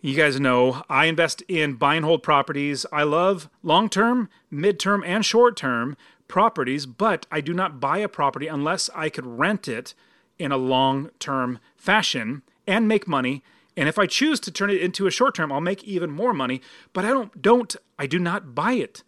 you 0.00 0.14
guys 0.14 0.40
know 0.40 0.82
I 0.88 1.06
invest 1.06 1.42
in 1.48 1.74
buy 1.74 1.94
and 1.94 2.04
hold 2.04 2.22
properties. 2.22 2.86
I 2.92 3.02
love 3.02 3.48
long 3.62 3.88
term, 3.88 4.28
mid 4.50 4.78
term, 4.78 5.04
and 5.04 5.24
short 5.24 5.56
term 5.56 5.96
properties, 6.28 6.86
but 6.86 7.26
I 7.30 7.40
do 7.40 7.52
not 7.52 7.80
buy 7.80 7.98
a 7.98 8.08
property 8.08 8.46
unless 8.46 8.88
I 8.94 9.08
could 9.08 9.26
rent 9.26 9.68
it 9.68 9.94
in 10.38 10.52
a 10.52 10.56
long 10.56 11.10
term 11.18 11.58
fashion 11.76 12.42
and 12.66 12.88
make 12.88 13.06
money. 13.06 13.42
And 13.76 13.88
if 13.88 13.98
I 13.98 14.06
choose 14.06 14.40
to 14.40 14.50
turn 14.50 14.70
it 14.70 14.80
into 14.80 15.06
a 15.06 15.10
short 15.10 15.34
term, 15.34 15.52
I'll 15.52 15.60
make 15.60 15.84
even 15.84 16.10
more 16.10 16.32
money. 16.32 16.62
But 16.92 17.04
I 17.04 17.08
don't 17.08 17.40
don't 17.40 17.76
I 17.98 18.06
do 18.06 18.18
not 18.18 18.54
buy 18.54 18.72
it 18.72 19.02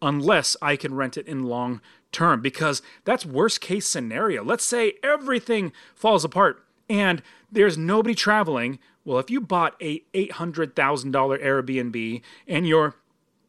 unless 0.00 0.56
I 0.62 0.76
can 0.76 0.94
rent 0.94 1.16
it 1.16 1.26
in 1.26 1.44
long 1.44 1.80
term 2.10 2.40
because 2.40 2.80
that's 3.04 3.26
worst 3.26 3.60
case 3.60 3.86
scenario. 3.86 4.42
Let's 4.42 4.64
say 4.64 4.94
everything 5.02 5.72
falls 5.94 6.24
apart 6.24 6.64
and 6.88 7.22
there's 7.50 7.76
nobody 7.76 8.14
traveling. 8.14 8.78
Well, 9.04 9.18
if 9.18 9.30
you 9.30 9.40
bought 9.40 9.74
a 9.80 10.00
$800,000 10.14 10.72
Airbnb 10.74 12.22
and 12.46 12.66
your 12.66 12.96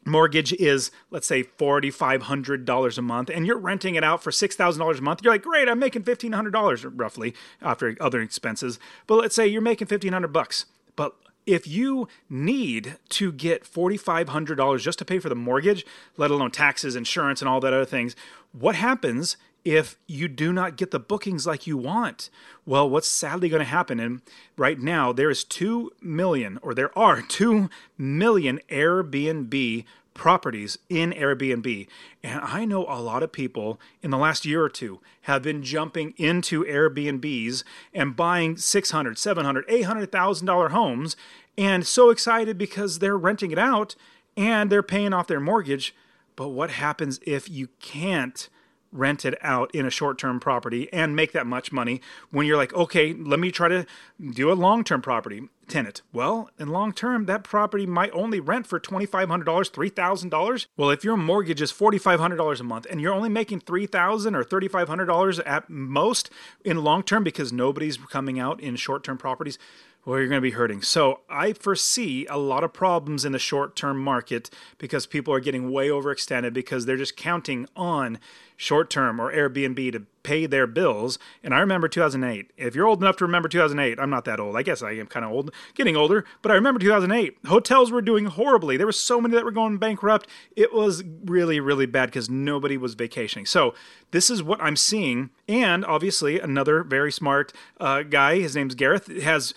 mortgage 0.06 0.53
is 0.53 0.91
let's 1.12 1.27
say 1.27 1.44
$4500 1.44 2.98
a 2.98 3.01
month 3.01 3.29
and 3.29 3.46
you're 3.46 3.58
renting 3.58 3.96
it 3.96 4.03
out 4.03 4.24
for 4.24 4.32
$6000 4.32 4.98
a 4.98 5.01
month 5.01 5.22
you're 5.24 5.34
like 5.34 5.44
great 5.44 5.68
i'm 5.68 5.77
making 5.77 6.03
$1500 6.03 6.91
roughly 6.96 7.36
after 7.62 7.96
other 8.00 8.22
expenses. 8.22 8.79
But 9.08 9.15
let's 9.15 9.36
say 9.36 9.48
you're 9.48 9.62
making 9.62 9.88
1500 9.88 10.27
bucks. 10.29 10.65
But 10.96 11.15
if 11.46 11.68
you 11.68 12.08
need 12.29 12.98
to 13.10 13.32
get 13.32 13.63
$4500 13.63 14.79
just 14.79 15.00
to 15.00 15.06
pay 15.06 15.20
for 15.20 15.29
the 15.29 15.36
mortgage 15.36 15.86
let 16.18 16.32
alone 16.32 16.51
taxes 16.51 16.96
insurance 16.96 17.41
and 17.41 17.50
all 17.50 17.60
that 17.60 17.74
other 17.74 17.86
things 17.86 18.15
what 18.51 18.75
happens 18.75 19.38
if 19.65 19.97
you 20.07 20.27
do 20.27 20.53
not 20.53 20.77
get 20.77 20.91
the 20.91 20.99
bookings 20.99 21.45
like 21.45 21.67
you 21.67 21.77
want. 21.77 22.29
Well, 22.65 22.89
what's 22.89 23.09
sadly 23.09 23.49
going 23.49 23.61
to 23.61 23.65
happen, 23.65 23.99
and 23.99 24.21
right 24.57 24.79
now 24.79 25.11
there 25.11 25.29
is 25.29 25.43
2 25.43 25.91
million, 26.01 26.59
or 26.61 26.73
there 26.73 26.97
are 26.97 27.21
2 27.27 27.69
million 27.97 28.59
Airbnb 28.69 29.85
properties 30.13 30.77
in 30.89 31.11
Airbnb. 31.11 31.87
And 32.21 32.41
I 32.41 32.65
know 32.65 32.85
a 32.89 32.99
lot 32.99 33.23
of 33.23 33.31
people 33.31 33.79
in 34.03 34.11
the 34.11 34.17
last 34.17 34.45
year 34.45 34.61
or 34.61 34.69
two 34.69 34.99
have 35.21 35.41
been 35.41 35.63
jumping 35.63 36.13
into 36.17 36.65
Airbnbs 36.65 37.63
and 37.93 38.17
buying 38.17 38.57
600, 38.57 39.17
700, 39.17 39.65
800,000 39.69 40.45
dollar 40.45 40.69
homes 40.69 41.15
and 41.57 41.87
so 41.87 42.09
excited 42.09 42.57
because 42.57 42.99
they're 42.99 43.17
renting 43.17 43.51
it 43.51 43.57
out 43.57 43.95
and 44.35 44.69
they're 44.69 44.83
paying 44.83 45.13
off 45.13 45.27
their 45.27 45.39
mortgage. 45.39 45.95
But 46.35 46.49
what 46.49 46.71
happens 46.71 47.19
if 47.25 47.49
you 47.49 47.69
can't 47.79 48.49
rent 48.91 49.25
it 49.25 49.38
out 49.41 49.74
in 49.74 49.86
a 49.86 49.89
short-term 49.89 50.39
property 50.39 50.91
and 50.91 51.15
make 51.15 51.31
that 51.31 51.46
much 51.46 51.72
money 51.72 52.01
when 52.31 52.46
you're 52.46 52.58
like 52.58 52.74
okay 52.74 53.13
let 53.13 53.39
me 53.39 53.51
try 53.51 53.67
to 53.67 53.86
do 54.31 54.51
a 54.51 54.53
long-term 54.53 55.01
property 55.01 55.48
tenant. 55.67 56.01
Well 56.12 56.50
in 56.58 56.69
long 56.69 56.93
term 56.93 57.25
that 57.25 57.43
property 57.43 57.86
might 57.86 58.12
only 58.13 58.39
rent 58.39 58.67
for 58.67 58.79
$2500 58.79 59.43
$3000 59.43 60.65
well 60.75 60.89
if 60.89 61.03
your 61.03 61.15
mortgage 61.15 61.62
is 61.62 61.72
$4500 61.72 62.60
a 62.60 62.63
month 62.63 62.88
and 62.89 63.00
you're 63.00 63.13
only 63.13 63.29
making 63.29 63.62
$3000 63.62 64.36
or 64.36 64.43
$3500 64.43 65.41
at 65.46 65.69
most 65.69 66.29
in 66.65 66.84
long 66.84 67.03
term 67.03 67.24
because 67.24 67.53
nobody's 67.53 67.98
coming 67.98 68.39
out 68.39 68.60
in 68.60 68.75
short-term 68.75 69.17
properties 69.17 69.60
well, 70.06 70.18
you're 70.18 70.27
going 70.27 70.38
to 70.38 70.41
be 70.41 70.51
hurting. 70.51 70.82
So 70.82 71.22
I 71.29 71.53
foresee 71.53 72.25
a 72.27 72.38
lot 72.38 72.63
of 72.63 72.74
problems 72.74 73.25
in 73.25 73.32
the 73.32 73.39
short 73.39 73.75
term 73.75 74.00
market 74.00 74.50
because 74.77 75.06
people 75.06 75.34
are 75.34 75.39
getting 75.39 75.72
way 75.72 75.89
overextended 75.89 76.53
because 76.53 76.86
they're 76.86 76.98
just 76.98 77.18
counting 77.18 77.68
on 77.75 78.20
short 78.60 78.89
term 78.89 79.22
or 79.22 79.32
Airbnb 79.32 79.91
to 79.94 80.06
pay 80.22 80.46
their 80.46 80.68
bills. 80.68 81.18
And 81.44 81.53
I 81.53 81.60
remember 81.60 81.88
2008. 81.88 82.51
If 82.58 82.75
you're 82.75 82.86
old 82.86 83.01
enough 83.01 83.15
to 83.18 83.25
remember 83.25 83.48
2008, 83.48 84.00
I'm 84.00 84.10
not 84.10 84.25
that 84.25 84.39
old. 84.39 84.58
I 84.58 84.63
guess 84.63 84.82
I 84.82 84.91
am 84.91 85.08
kind 85.08 85.25
of 85.25 85.32
old, 85.32 85.51
getting 85.75 85.96
older, 85.96 86.25
but 86.41 86.51
I 86.51 86.56
remember 86.56 86.79
2008. 86.79 87.38
Hotels 87.48 87.89
were 87.89 88.01
doing 88.01 88.25
horribly. 88.25 88.75
There 88.75 88.86
were 88.86 88.91
so 88.91 89.22
many 89.22 89.34
that 89.36 89.46
were 89.46 89.51
going 89.51 89.77
bankrupt. 89.77 90.27
It 90.56 90.74
was 90.74 91.03
really, 91.24 91.60
really 91.62 91.86
bad 91.86 92.08
because 92.08 92.29
nobody 92.29 92.77
was 92.77 92.96
vacationing. 92.96 93.46
So 93.46 93.74
this 94.12 94.29
is 94.29 94.44
what 94.44 94.62
I'm 94.62 94.75
seeing. 94.75 95.29
And 95.48 95.86
obviously, 95.86 96.39
another 96.39 96.84
very 96.84 97.12
smart 97.13 97.53
uh, 97.79 98.03
guy, 98.03 98.39
his 98.39 98.56
name's 98.56 98.75
Gareth, 98.75 99.08
has 99.22 99.53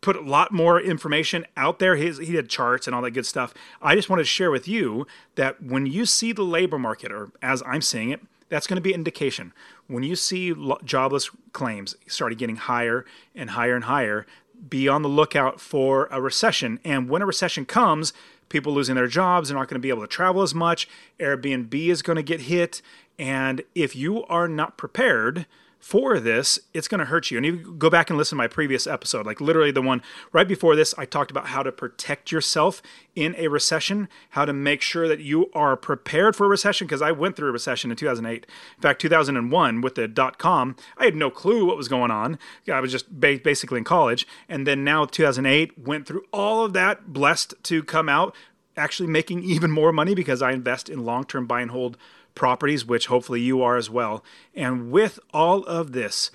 put 0.00 0.16
a 0.16 0.20
lot 0.20 0.52
more 0.52 0.80
information 0.80 1.46
out 1.56 1.78
there. 1.78 1.96
His, 1.96 2.18
he 2.18 2.34
had 2.34 2.48
charts 2.48 2.86
and 2.86 2.94
all 2.94 3.02
that 3.02 3.12
good 3.12 3.26
stuff. 3.26 3.54
I 3.80 3.94
just 3.94 4.10
wanted 4.10 4.22
to 4.22 4.28
share 4.28 4.50
with 4.50 4.66
you 4.66 5.06
that 5.36 5.62
when 5.62 5.86
you 5.86 6.06
see 6.06 6.32
the 6.32 6.42
labor 6.42 6.78
market, 6.78 7.12
or 7.12 7.30
as 7.42 7.62
I'm 7.66 7.82
seeing 7.82 8.10
it, 8.10 8.20
that's 8.48 8.66
going 8.66 8.76
to 8.76 8.82
be 8.82 8.92
an 8.92 9.00
indication. 9.00 9.52
When 9.88 10.02
you 10.02 10.16
see 10.16 10.54
jobless 10.84 11.30
claims 11.52 11.96
started 12.06 12.38
getting 12.38 12.56
higher 12.56 13.04
and 13.34 13.50
higher 13.50 13.74
and 13.74 13.84
higher, 13.84 14.26
be 14.68 14.88
on 14.88 15.02
the 15.02 15.08
lookout 15.08 15.60
for 15.60 16.08
a 16.10 16.20
recession. 16.20 16.80
And 16.84 17.08
when 17.08 17.22
a 17.22 17.26
recession 17.26 17.66
comes, 17.66 18.12
people 18.48 18.72
losing 18.72 18.94
their 18.94 19.08
jobs, 19.08 19.48
they're 19.48 19.58
not 19.58 19.68
going 19.68 19.80
to 19.80 19.80
be 19.80 19.88
able 19.88 20.02
to 20.02 20.08
travel 20.08 20.42
as 20.42 20.54
much. 20.54 20.88
Airbnb 21.18 21.74
is 21.74 22.02
going 22.02 22.16
to 22.16 22.22
get 22.22 22.42
hit. 22.42 22.82
And 23.18 23.62
if 23.74 23.96
you 23.96 24.24
are 24.24 24.48
not 24.48 24.76
prepared, 24.76 25.46
for 25.86 26.18
this, 26.18 26.58
it's 26.74 26.88
going 26.88 26.98
to 26.98 27.04
hurt 27.04 27.30
you. 27.30 27.36
And 27.36 27.46
you 27.46 27.76
go 27.78 27.88
back 27.88 28.10
and 28.10 28.18
listen 28.18 28.34
to 28.36 28.42
my 28.42 28.48
previous 28.48 28.88
episode, 28.88 29.24
like 29.24 29.40
literally 29.40 29.70
the 29.70 29.80
one 29.80 30.02
right 30.32 30.48
before 30.48 30.74
this, 30.74 30.92
I 30.98 31.04
talked 31.04 31.30
about 31.30 31.46
how 31.46 31.62
to 31.62 31.70
protect 31.70 32.32
yourself 32.32 32.82
in 33.14 33.36
a 33.38 33.46
recession, 33.46 34.08
how 34.30 34.44
to 34.44 34.52
make 34.52 34.82
sure 34.82 35.06
that 35.06 35.20
you 35.20 35.48
are 35.54 35.76
prepared 35.76 36.34
for 36.34 36.46
a 36.46 36.48
recession. 36.48 36.88
Because 36.88 37.02
I 37.02 37.12
went 37.12 37.36
through 37.36 37.50
a 37.50 37.52
recession 37.52 37.92
in 37.92 37.96
2008. 37.96 38.46
In 38.76 38.82
fact, 38.82 39.00
2001 39.00 39.80
with 39.80 39.94
the 39.94 40.08
dot 40.08 40.38
com, 40.38 40.74
I 40.98 41.04
had 41.04 41.14
no 41.14 41.30
clue 41.30 41.64
what 41.64 41.76
was 41.76 41.86
going 41.86 42.10
on. 42.10 42.40
I 42.68 42.80
was 42.80 42.90
just 42.90 43.20
ba- 43.20 43.38
basically 43.38 43.78
in 43.78 43.84
college. 43.84 44.26
And 44.48 44.66
then 44.66 44.82
now 44.82 45.04
2008 45.04 45.78
went 45.78 46.04
through 46.04 46.24
all 46.32 46.64
of 46.64 46.72
that, 46.72 47.12
blessed 47.12 47.54
to 47.62 47.84
come 47.84 48.08
out 48.08 48.34
actually 48.76 49.08
making 49.08 49.42
even 49.42 49.70
more 49.70 49.92
money 49.92 50.14
because 50.14 50.42
I 50.42 50.50
invest 50.50 50.88
in 50.88 51.04
long 51.04 51.24
term 51.24 51.46
buy 51.46 51.60
and 51.60 51.70
hold 51.70 51.96
properties, 52.36 52.86
which 52.86 53.08
hopefully 53.08 53.40
you 53.40 53.62
are 53.62 53.76
as 53.76 53.90
well. 53.90 54.24
And 54.54 54.92
with 54.92 55.18
all 55.34 55.64
of 55.64 55.90
this, 55.90 56.30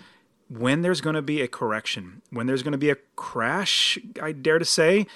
when 0.50 0.82
there's 0.82 1.00
going 1.00 1.16
to 1.16 1.22
be 1.22 1.42
a 1.42 1.48
correction, 1.48 2.22
when 2.30 2.48
there's 2.48 2.64
going 2.64 2.74
to 2.74 2.78
be 2.78 2.90
a 2.90 2.98
crash, 3.16 3.98
I 4.22 4.34
dare 4.34 4.60
to 4.60 4.66
say, 4.66 5.08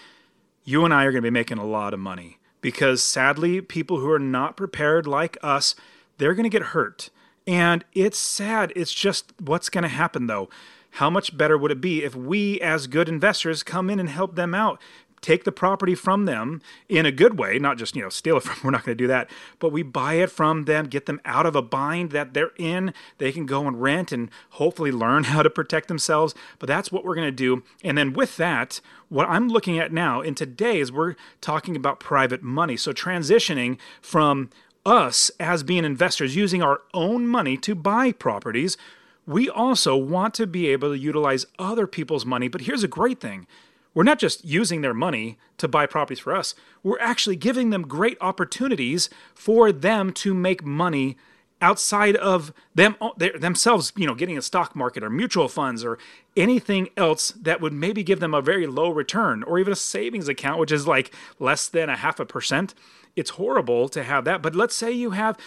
you 0.63 0.86
and 0.86 0.94
I 0.94 1.04
are 1.04 1.12
going 1.12 1.22
to 1.22 1.30
be 1.30 1.34
making 1.34 1.58
a 1.58 1.65
lot 1.65 1.94
of 1.94 2.00
money 2.00 2.38
because 2.62 3.04
sadly, 3.04 3.60
people 3.62 4.00
who 4.00 4.10
are 4.10 4.20
not 4.20 4.56
prepared 4.56 5.06
like 5.06 5.38
us, 5.44 5.75
they're 6.18 6.34
going 6.34 6.46
to 6.46 6.50
get 6.50 6.68
hurt. 6.68 7.10
And 7.46 7.84
it's 7.94 8.18
sad. 8.18 8.72
It's 8.75 8.94
just 8.94 9.34
what's 9.39 9.70
going 9.70 9.84
to 9.84 9.89
happen 9.89 10.27
though. 10.27 10.50
How 10.92 11.10
much 11.10 11.38
better 11.38 11.58
would 11.58 11.72
it 11.72 11.82
be 11.82 12.04
if 12.04 12.15
we, 12.15 12.60
as 12.62 12.88
good 12.88 13.10
investors, 13.10 13.63
come 13.63 13.89
in 13.89 14.00
and 14.00 14.08
help 14.08 14.36
them 14.36 14.56
out? 14.56 14.82
Take 15.25 15.44
the 15.44 15.51
property 15.51 15.96
from 15.96 16.25
them 16.25 16.62
in 16.88 17.03
a 17.05 17.12
good 17.12 17.39
way, 17.39 17.58
not 17.58 17.79
just, 17.79 17.96
you 17.96 18.01
know, 18.03 18.10
steal 18.10 18.38
it 18.38 18.44
from, 18.44 18.55
we're 18.63 18.70
not 18.70 18.86
going 18.86 18.96
to 18.96 19.03
do 19.03 19.08
that, 19.08 19.29
but 19.58 19.72
we 19.72 19.82
buy 19.82 20.13
it 20.15 20.29
from 20.29 20.65
them, 20.65 20.86
get 20.86 21.08
them 21.08 21.20
out 21.25 21.48
of 21.48 21.55
a 21.55 21.63
bind 21.63 22.12
that 22.12 22.34
they're 22.36 22.51
in. 22.58 22.94
They 23.17 23.32
can 23.32 23.48
go 23.48 23.67
and 23.67 23.82
rent 23.82 24.12
and 24.12 24.29
hopefully 24.51 24.91
learn 24.91 25.24
how 25.25 25.41
to 25.41 25.50
protect 25.50 25.88
themselves. 25.88 26.36
But 26.60 26.67
that's 26.67 26.91
what 26.91 27.03
we're 27.03 27.15
going 27.15 27.27
to 27.27 27.32
do. 27.32 27.63
And 27.84 27.98
then 27.98 28.13
with 28.13 28.38
that, 28.38 28.79
what 29.10 29.27
I'm 29.27 29.50
looking 29.50 29.79
at 29.79 29.91
now 29.91 30.22
in 30.22 30.36
today 30.36 30.79
is 30.79 30.91
we're 30.91 31.15
talking 31.41 31.75
about 31.75 32.00
private 32.00 32.44
money. 32.44 32.77
So 32.77 32.94
transitioning 32.94 33.79
from 34.01 34.51
us 34.86 35.32
as 35.39 35.63
being 35.63 35.84
investors 35.84 36.36
using 36.36 36.62
our 36.62 36.82
own 36.94 37.27
money 37.27 37.58
to 37.58 37.74
buy 37.74 38.12
properties, 38.12 38.77
we 39.25 39.50
also 39.50 39.96
want 39.96 40.36
to 40.36 40.46
be 40.46 40.67
able 40.67 40.91
to 40.91 41.00
utilize 41.00 41.48
other 41.58 41.88
people's 41.88 42.27
money. 42.27 42.48
But 42.48 42.62
here's 42.62 42.84
a 42.84 42.88
great 42.88 43.20
thing 43.20 43.48
we're 43.96 44.04
not 44.04 44.20
just 44.20 44.46
using 44.46 44.82
their 44.82 44.94
money 44.94 45.40
to 45.58 45.68
buy 45.68 45.88
properties 45.88 46.20
for 46.20 46.36
us, 46.36 46.54
we're 46.84 47.00
actually 47.00 47.36
giving 47.36 47.72
them 47.72 47.82
great 47.88 48.18
opportunities 48.22 49.10
for 49.34 49.72
them 49.72 50.14
to 50.14 50.36
make 50.36 50.64
money 50.64 51.18
outside 51.62 52.16
of 52.18 52.54
them 52.75 52.96
themselves, 53.18 53.94
you 53.96 54.06
know, 54.06 54.14
getting 54.14 54.38
a 54.38 54.42
stock 54.42 54.75
market 54.75 55.04
or 55.04 55.10
mutual 55.10 55.48
funds 55.48 55.84
or 55.84 55.98
anything 56.36 56.90
else 56.98 57.32
that 57.32 57.62
would 57.62 57.74
maybe 57.74 58.04
give 58.04 58.20
them 58.20 58.34
a 58.34 58.42
very 58.42 58.68
low 58.68 58.90
return 58.90 59.42
or 59.44 59.58
even 59.58 59.72
a 59.72 59.75
savings 59.75 60.28
account 60.28 60.60
which 60.60 60.72
is 60.72 60.86
like 60.86 61.14
less 61.40 61.68
than 61.68 61.90
a 61.90 61.96
half 61.96 62.20
a 62.20 62.25
percent. 62.25 62.75
It's 63.16 63.32
horrible 63.32 63.88
to 63.90 64.04
have 64.04 64.25
that, 64.25 64.42
but 64.42 64.54
let's 64.54 64.75
say 64.75 64.92
you 64.92 65.12
have 65.12 65.38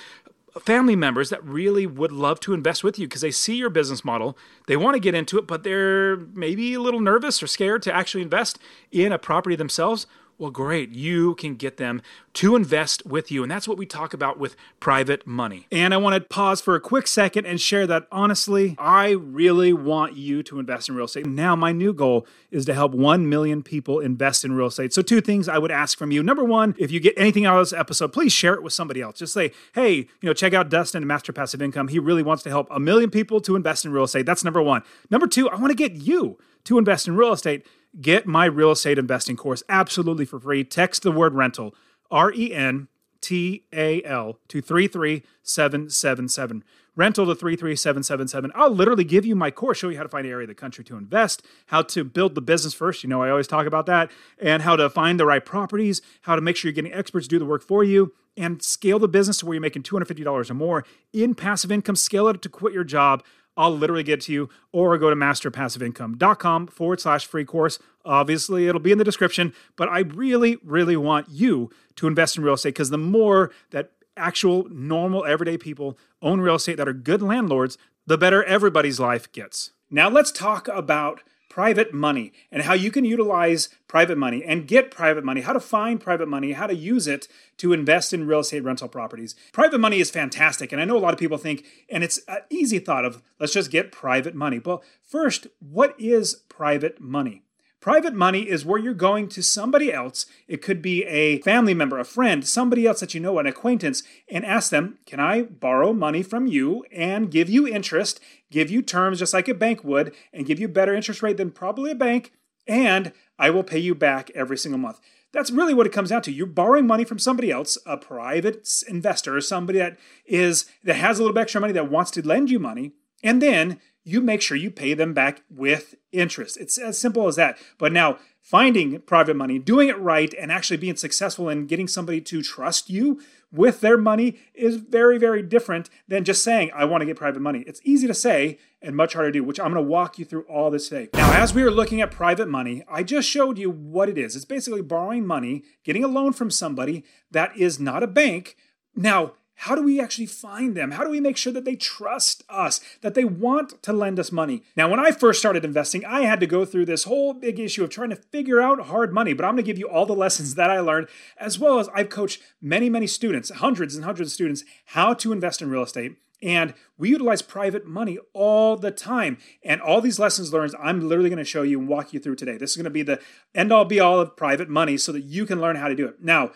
family 0.60 0.96
members 0.96 1.30
that 1.30 1.44
really 1.44 1.86
would 1.86 2.12
love 2.12 2.40
to 2.40 2.54
invest 2.54 2.82
with 2.82 2.98
you 2.98 3.06
because 3.06 3.20
they 3.20 3.30
see 3.30 3.56
your 3.56 3.70
business 3.70 4.04
model. 4.04 4.36
They 4.66 4.76
want 4.76 4.94
to 4.94 5.00
get 5.00 5.14
into 5.14 5.38
it, 5.38 5.46
but 5.46 5.62
they're 5.62 6.16
maybe 6.16 6.74
a 6.74 6.80
little 6.80 7.00
nervous 7.00 7.42
or 7.42 7.46
scared 7.46 7.82
to 7.82 7.94
actually 7.94 8.22
invest 8.22 8.58
in 8.90 9.12
a 9.12 9.18
property 9.18 9.56
themselves. 9.56 10.06
Well, 10.38 10.52
great. 10.52 10.90
You 10.90 11.34
can 11.34 11.56
get 11.56 11.78
them 11.78 12.00
to 12.34 12.54
invest 12.54 13.04
with 13.04 13.32
you. 13.32 13.42
And 13.42 13.50
that's 13.50 13.66
what 13.66 13.76
we 13.76 13.84
talk 13.84 14.14
about 14.14 14.38
with 14.38 14.54
private 14.78 15.26
money. 15.26 15.66
And 15.72 15.92
I 15.92 15.96
want 15.96 16.14
to 16.14 16.20
pause 16.20 16.60
for 16.60 16.76
a 16.76 16.80
quick 16.80 17.08
second 17.08 17.44
and 17.44 17.60
share 17.60 17.88
that 17.88 18.06
honestly, 18.12 18.76
I 18.78 19.10
really 19.10 19.72
want 19.72 20.14
you 20.16 20.44
to 20.44 20.60
invest 20.60 20.88
in 20.88 20.94
real 20.94 21.06
estate. 21.06 21.26
Now, 21.26 21.56
my 21.56 21.72
new 21.72 21.92
goal 21.92 22.24
is 22.52 22.64
to 22.66 22.74
help 22.74 22.92
1 22.92 23.28
million 23.28 23.64
people 23.64 23.98
invest 23.98 24.44
in 24.44 24.52
real 24.52 24.68
estate. 24.68 24.92
So, 24.92 25.02
two 25.02 25.20
things 25.20 25.48
I 25.48 25.58
would 25.58 25.72
ask 25.72 25.98
from 25.98 26.12
you. 26.12 26.22
Number 26.22 26.44
one, 26.44 26.76
if 26.78 26.92
you 26.92 27.00
get 27.00 27.14
anything 27.16 27.44
out 27.44 27.58
of 27.58 27.68
this 27.68 27.72
episode, 27.72 28.12
please 28.12 28.32
share 28.32 28.54
it 28.54 28.62
with 28.62 28.72
somebody 28.72 29.00
else. 29.00 29.18
Just 29.18 29.34
say, 29.34 29.50
hey, 29.74 29.94
you 29.94 30.06
know, 30.22 30.34
check 30.34 30.54
out 30.54 30.68
Dustin 30.68 31.02
and 31.02 31.08
Master 31.08 31.32
Passive 31.32 31.60
Income. 31.60 31.88
He 31.88 31.98
really 31.98 32.22
wants 32.22 32.44
to 32.44 32.50
help 32.50 32.68
a 32.70 32.78
million 32.78 33.10
people 33.10 33.40
to 33.40 33.56
invest 33.56 33.84
in 33.84 33.90
real 33.90 34.04
estate. 34.04 34.24
That's 34.24 34.44
number 34.44 34.62
one. 34.62 34.82
Number 35.10 35.26
two, 35.26 35.48
I 35.50 35.56
want 35.56 35.72
to 35.72 35.76
get 35.76 35.94
you 35.94 36.38
to 36.64 36.78
invest 36.78 37.08
in 37.08 37.16
real 37.16 37.32
estate. 37.32 37.66
Get 38.00 38.26
my 38.26 38.44
real 38.44 38.70
estate 38.70 38.98
investing 38.98 39.36
course 39.36 39.62
absolutely 39.68 40.24
for 40.24 40.38
free. 40.38 40.64
Text 40.64 41.02
the 41.02 41.12
word 41.12 41.34
rental, 41.34 41.74
R 42.10 42.32
E 42.32 42.54
N 42.54 42.88
T 43.20 43.64
A 43.72 44.02
L, 44.04 44.38
to 44.48 44.60
33777. 44.60 46.64
Rental 46.94 47.26
to 47.26 47.34
33777. 47.34 48.52
I'll 48.54 48.70
literally 48.70 49.04
give 49.04 49.24
you 49.24 49.36
my 49.36 49.52
course, 49.52 49.78
show 49.78 49.88
you 49.88 49.96
how 49.96 50.02
to 50.02 50.08
find 50.08 50.26
an 50.26 50.32
area 50.32 50.44
of 50.44 50.48
the 50.48 50.54
country 50.54 50.82
to 50.84 50.96
invest, 50.96 51.44
how 51.66 51.82
to 51.82 52.02
build 52.02 52.34
the 52.34 52.40
business 52.40 52.74
first. 52.74 53.04
You 53.04 53.08
know, 53.08 53.22
I 53.22 53.30
always 53.30 53.46
talk 53.46 53.66
about 53.66 53.86
that, 53.86 54.10
and 54.40 54.62
how 54.62 54.74
to 54.74 54.90
find 54.90 55.18
the 55.18 55.26
right 55.26 55.44
properties, 55.44 56.02
how 56.22 56.34
to 56.34 56.42
make 56.42 56.56
sure 56.56 56.68
you're 56.68 56.74
getting 56.74 56.92
experts 56.92 57.26
to 57.26 57.30
do 57.30 57.38
the 57.38 57.46
work 57.46 57.62
for 57.62 57.84
you, 57.84 58.14
and 58.36 58.62
scale 58.62 58.98
the 58.98 59.08
business 59.08 59.38
to 59.38 59.46
where 59.46 59.54
you're 59.54 59.60
making 59.60 59.84
$250 59.84 60.50
or 60.50 60.54
more 60.54 60.84
in 61.12 61.36
passive 61.36 61.70
income. 61.70 61.94
Scale 61.94 62.28
it 62.28 62.42
to 62.42 62.48
quit 62.48 62.72
your 62.72 62.84
job 62.84 63.22
I'll 63.58 63.76
literally 63.76 64.04
get 64.04 64.20
to 64.22 64.32
you, 64.32 64.48
or 64.72 64.96
go 64.96 65.10
to 65.10 65.16
masterpassiveincome.com 65.16 66.68
forward 66.68 67.00
slash 67.00 67.26
free 67.26 67.44
course. 67.44 67.80
Obviously, 68.04 68.68
it'll 68.68 68.80
be 68.80 68.92
in 68.92 68.98
the 68.98 69.04
description, 69.04 69.52
but 69.76 69.88
I 69.88 69.98
really, 69.98 70.58
really 70.62 70.96
want 70.96 71.28
you 71.28 71.68
to 71.96 72.06
invest 72.06 72.38
in 72.38 72.44
real 72.44 72.54
estate 72.54 72.70
because 72.70 72.90
the 72.90 72.96
more 72.96 73.50
that 73.70 73.90
actual, 74.16 74.68
normal, 74.70 75.24
everyday 75.24 75.58
people 75.58 75.98
own 76.22 76.40
real 76.40 76.54
estate 76.54 76.76
that 76.76 76.88
are 76.88 76.92
good 76.92 77.20
landlords, 77.20 77.76
the 78.06 78.16
better 78.16 78.44
everybody's 78.44 79.00
life 79.00 79.30
gets. 79.32 79.72
Now, 79.90 80.08
let's 80.08 80.30
talk 80.30 80.68
about 80.68 81.22
private 81.48 81.92
money 81.92 82.32
and 82.52 82.62
how 82.62 82.74
you 82.74 82.90
can 82.90 83.04
utilize 83.04 83.68
private 83.86 84.18
money 84.18 84.44
and 84.44 84.68
get 84.68 84.90
private 84.90 85.24
money, 85.24 85.40
how 85.40 85.52
to 85.52 85.60
find 85.60 86.00
private 86.00 86.28
money, 86.28 86.52
how 86.52 86.66
to 86.66 86.74
use 86.74 87.06
it 87.06 87.28
to 87.56 87.72
invest 87.72 88.12
in 88.12 88.26
real 88.26 88.40
estate 88.40 88.64
rental 88.64 88.88
properties. 88.88 89.34
Private 89.52 89.78
money 89.78 90.00
is 90.00 90.10
fantastic. 90.10 90.72
And 90.72 90.80
I 90.80 90.84
know 90.84 90.96
a 90.96 91.00
lot 91.00 91.14
of 91.14 91.20
people 91.20 91.38
think, 91.38 91.64
and 91.88 92.04
it's 92.04 92.20
an 92.28 92.38
easy 92.50 92.78
thought 92.78 93.04
of 93.04 93.22
let's 93.40 93.52
just 93.52 93.70
get 93.70 93.92
private 93.92 94.34
money. 94.34 94.60
Well, 94.64 94.82
first, 95.02 95.46
what 95.58 95.94
is 95.98 96.34
private 96.48 97.00
money? 97.00 97.42
Private 97.80 98.14
money 98.14 98.48
is 98.48 98.64
where 98.64 98.78
you're 98.78 98.92
going 98.92 99.28
to 99.28 99.42
somebody 99.42 99.92
else. 99.92 100.26
It 100.48 100.62
could 100.62 100.82
be 100.82 101.04
a 101.04 101.40
family 101.42 101.74
member, 101.74 101.98
a 101.98 102.04
friend, 102.04 102.46
somebody 102.46 102.86
else 102.86 102.98
that 103.00 103.14
you 103.14 103.20
know, 103.20 103.38
an 103.38 103.46
acquaintance, 103.46 104.02
and 104.28 104.44
ask 104.44 104.70
them, 104.70 104.98
Can 105.06 105.20
I 105.20 105.42
borrow 105.42 105.92
money 105.92 106.24
from 106.24 106.48
you 106.48 106.84
and 106.90 107.30
give 107.30 107.48
you 107.48 107.68
interest, 107.68 108.18
give 108.50 108.68
you 108.68 108.82
terms 108.82 109.20
just 109.20 109.32
like 109.32 109.46
a 109.46 109.54
bank 109.54 109.84
would, 109.84 110.12
and 110.32 110.44
give 110.44 110.58
you 110.58 110.66
a 110.66 110.70
better 110.70 110.92
interest 110.92 111.22
rate 111.22 111.36
than 111.36 111.52
probably 111.52 111.92
a 111.92 111.94
bank, 111.94 112.32
and 112.66 113.12
I 113.38 113.50
will 113.50 113.62
pay 113.62 113.78
you 113.78 113.94
back 113.94 114.30
every 114.34 114.58
single 114.58 114.78
month? 114.78 114.98
That's 115.32 115.52
really 115.52 115.74
what 115.74 115.86
it 115.86 115.92
comes 115.92 116.08
down 116.10 116.22
to. 116.22 116.32
You're 116.32 116.46
borrowing 116.46 116.86
money 116.86 117.04
from 117.04 117.20
somebody 117.20 117.52
else, 117.52 117.78
a 117.86 117.96
private 117.96 118.68
investor, 118.88 119.40
somebody 119.40 119.78
that 119.78 119.98
is 120.26 120.66
that 120.82 120.94
has 120.94 121.18
a 121.18 121.22
little 121.22 121.34
bit 121.34 121.42
extra 121.42 121.60
money 121.60 121.74
that 121.74 121.90
wants 121.90 122.10
to 122.12 122.26
lend 122.26 122.50
you 122.50 122.58
money, 122.58 122.92
and 123.22 123.40
then 123.40 123.78
you 124.08 124.20
make 124.20 124.40
sure 124.40 124.56
you 124.56 124.70
pay 124.70 124.94
them 124.94 125.12
back 125.12 125.42
with 125.50 125.94
interest. 126.12 126.56
It's 126.56 126.78
as 126.78 126.98
simple 126.98 127.28
as 127.28 127.36
that. 127.36 127.58
But 127.76 127.92
now, 127.92 128.18
finding 128.40 129.00
private 129.02 129.36
money, 129.36 129.58
doing 129.58 129.88
it 129.88 129.98
right, 129.98 130.32
and 130.34 130.50
actually 130.50 130.78
being 130.78 130.96
successful 130.96 131.48
in 131.50 131.66
getting 131.66 131.86
somebody 131.86 132.20
to 132.22 132.42
trust 132.42 132.88
you 132.88 133.20
with 133.52 133.80
their 133.80 133.98
money 133.98 134.38
is 134.54 134.76
very, 134.76 135.18
very 135.18 135.42
different 135.42 135.90
than 136.06 136.24
just 136.24 136.42
saying, 136.42 136.70
I 136.74 136.84
want 136.86 137.02
to 137.02 137.06
get 137.06 137.16
private 137.16 137.40
money. 137.40 137.64
It's 137.66 137.80
easy 137.84 138.06
to 138.06 138.14
say 138.14 138.58
and 138.80 138.96
much 138.96 139.14
harder 139.14 139.30
to 139.30 139.38
do, 139.38 139.44
which 139.44 139.60
I'm 139.60 139.72
going 139.72 139.84
to 139.84 139.90
walk 139.90 140.18
you 140.18 140.24
through 140.24 140.42
all 140.44 140.70
this 140.70 140.88
today. 140.88 141.08
Now, 141.14 141.32
as 141.32 141.52
we 141.52 141.62
are 141.62 141.70
looking 141.70 142.00
at 142.00 142.10
private 142.10 142.48
money, 142.48 142.84
I 142.88 143.02
just 143.02 143.28
showed 143.28 143.58
you 143.58 143.70
what 143.70 144.08
it 144.08 144.16
is. 144.16 144.36
It's 144.36 144.44
basically 144.44 144.82
borrowing 144.82 145.26
money, 145.26 145.64
getting 145.84 146.04
a 146.04 146.08
loan 146.08 146.32
from 146.32 146.50
somebody 146.50 147.04
that 147.30 147.56
is 147.56 147.78
not 147.78 148.02
a 148.02 148.06
bank. 148.06 148.56
Now, 148.94 149.32
how 149.62 149.74
do 149.74 149.82
we 149.82 150.00
actually 150.00 150.26
find 150.26 150.76
them? 150.76 150.92
How 150.92 151.02
do 151.02 151.10
we 151.10 151.20
make 151.20 151.36
sure 151.36 151.52
that 151.52 151.64
they 151.64 151.74
trust 151.74 152.44
us, 152.48 152.80
that 153.00 153.14
they 153.14 153.24
want 153.24 153.82
to 153.82 153.92
lend 153.92 154.20
us 154.20 154.30
money? 154.30 154.62
Now, 154.76 154.88
when 154.88 155.00
I 155.00 155.10
first 155.10 155.40
started 155.40 155.64
investing, 155.64 156.04
I 156.04 156.20
had 156.20 156.38
to 156.38 156.46
go 156.46 156.64
through 156.64 156.86
this 156.86 157.04
whole 157.04 157.34
big 157.34 157.58
issue 157.58 157.82
of 157.82 157.90
trying 157.90 158.10
to 158.10 158.16
figure 158.16 158.60
out 158.60 158.86
hard 158.86 159.12
money, 159.12 159.32
but 159.32 159.44
I'm 159.44 159.56
to 159.56 159.64
give 159.64 159.76
you 159.76 159.88
all 159.88 160.06
the 160.06 160.14
lessons 160.14 160.54
that 160.54 160.70
I 160.70 160.78
learned, 160.78 161.08
as 161.36 161.58
well 161.58 161.80
as 161.80 161.88
I've 161.92 162.08
coached 162.08 162.40
many, 162.62 162.88
many 162.88 163.08
students, 163.08 163.50
hundreds 163.50 163.96
and 163.96 164.04
hundreds 164.04 164.30
of 164.30 164.34
students, 164.34 164.62
how 164.86 165.12
to 165.14 165.32
invest 165.32 165.60
in 165.60 165.70
real 165.70 165.82
estate. 165.82 166.16
And 166.40 166.72
we 166.96 167.08
utilize 167.08 167.42
private 167.42 167.84
money 167.84 168.18
all 168.32 168.76
the 168.76 168.92
time. 168.92 169.38
And 169.64 169.80
all 169.80 170.00
these 170.00 170.20
lessons 170.20 170.52
learned, 170.52 170.76
I'm 170.80 171.08
literally 171.08 171.30
going 171.30 171.38
to 171.38 171.44
show 171.44 171.62
you 171.62 171.80
and 171.80 171.88
walk 171.88 172.12
you 172.12 172.20
through 172.20 172.36
today. 172.36 172.56
This 172.56 172.70
is 172.70 172.76
going 172.76 172.84
to 172.84 172.90
be 172.90 173.02
the 173.02 173.20
end 173.56 173.72
all 173.72 173.84
be 173.84 173.98
all 173.98 174.20
of 174.20 174.36
private 174.36 174.68
money 174.68 174.96
so 174.98 175.10
that 175.10 175.22
you 175.22 175.46
can 175.46 175.60
learn 175.60 175.74
how 175.74 175.88
to 175.88 175.96
do 175.96 176.06
it. 176.06 176.22
Now, 176.22 176.52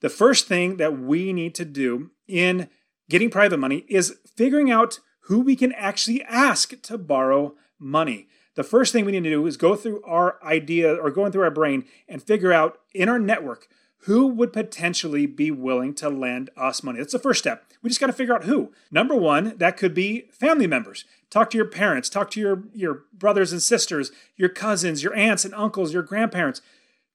the 0.00 0.08
first 0.08 0.46
thing 0.46 0.76
that 0.76 0.98
we 0.98 1.32
need 1.32 1.54
to 1.56 1.64
do 1.64 2.10
in 2.26 2.68
getting 3.08 3.30
private 3.30 3.58
money 3.58 3.84
is 3.88 4.18
figuring 4.36 4.70
out 4.70 5.00
who 5.22 5.40
we 5.40 5.56
can 5.56 5.72
actually 5.72 6.22
ask 6.24 6.80
to 6.82 6.98
borrow 6.98 7.54
money. 7.78 8.28
The 8.54 8.62
first 8.62 8.92
thing 8.92 9.04
we 9.04 9.12
need 9.12 9.24
to 9.24 9.30
do 9.30 9.46
is 9.46 9.56
go 9.56 9.76
through 9.76 10.02
our 10.04 10.42
idea 10.42 10.94
or 10.94 11.10
going 11.10 11.32
through 11.32 11.42
our 11.42 11.50
brain 11.50 11.84
and 12.08 12.22
figure 12.22 12.52
out 12.52 12.78
in 12.94 13.08
our 13.08 13.18
network 13.18 13.68
who 14.00 14.26
would 14.28 14.52
potentially 14.52 15.26
be 15.26 15.50
willing 15.50 15.92
to 15.92 16.08
lend 16.08 16.48
us 16.56 16.82
money. 16.82 16.98
That's 16.98 17.12
the 17.12 17.18
first 17.18 17.40
step. 17.40 17.64
We 17.82 17.90
just 17.90 18.00
got 18.00 18.06
to 18.06 18.12
figure 18.12 18.34
out 18.34 18.44
who. 18.44 18.72
Number 18.90 19.16
one, 19.16 19.56
that 19.58 19.76
could 19.76 19.94
be 19.94 20.28
family 20.30 20.66
members. 20.66 21.04
Talk 21.28 21.50
to 21.50 21.56
your 21.56 21.66
parents, 21.66 22.08
talk 22.08 22.30
to 22.30 22.40
your, 22.40 22.62
your 22.72 23.02
brothers 23.12 23.52
and 23.52 23.62
sisters, 23.62 24.12
your 24.36 24.48
cousins, 24.48 25.02
your 25.02 25.14
aunts 25.14 25.44
and 25.44 25.54
uncles, 25.54 25.92
your 25.92 26.02
grandparents. 26.04 26.62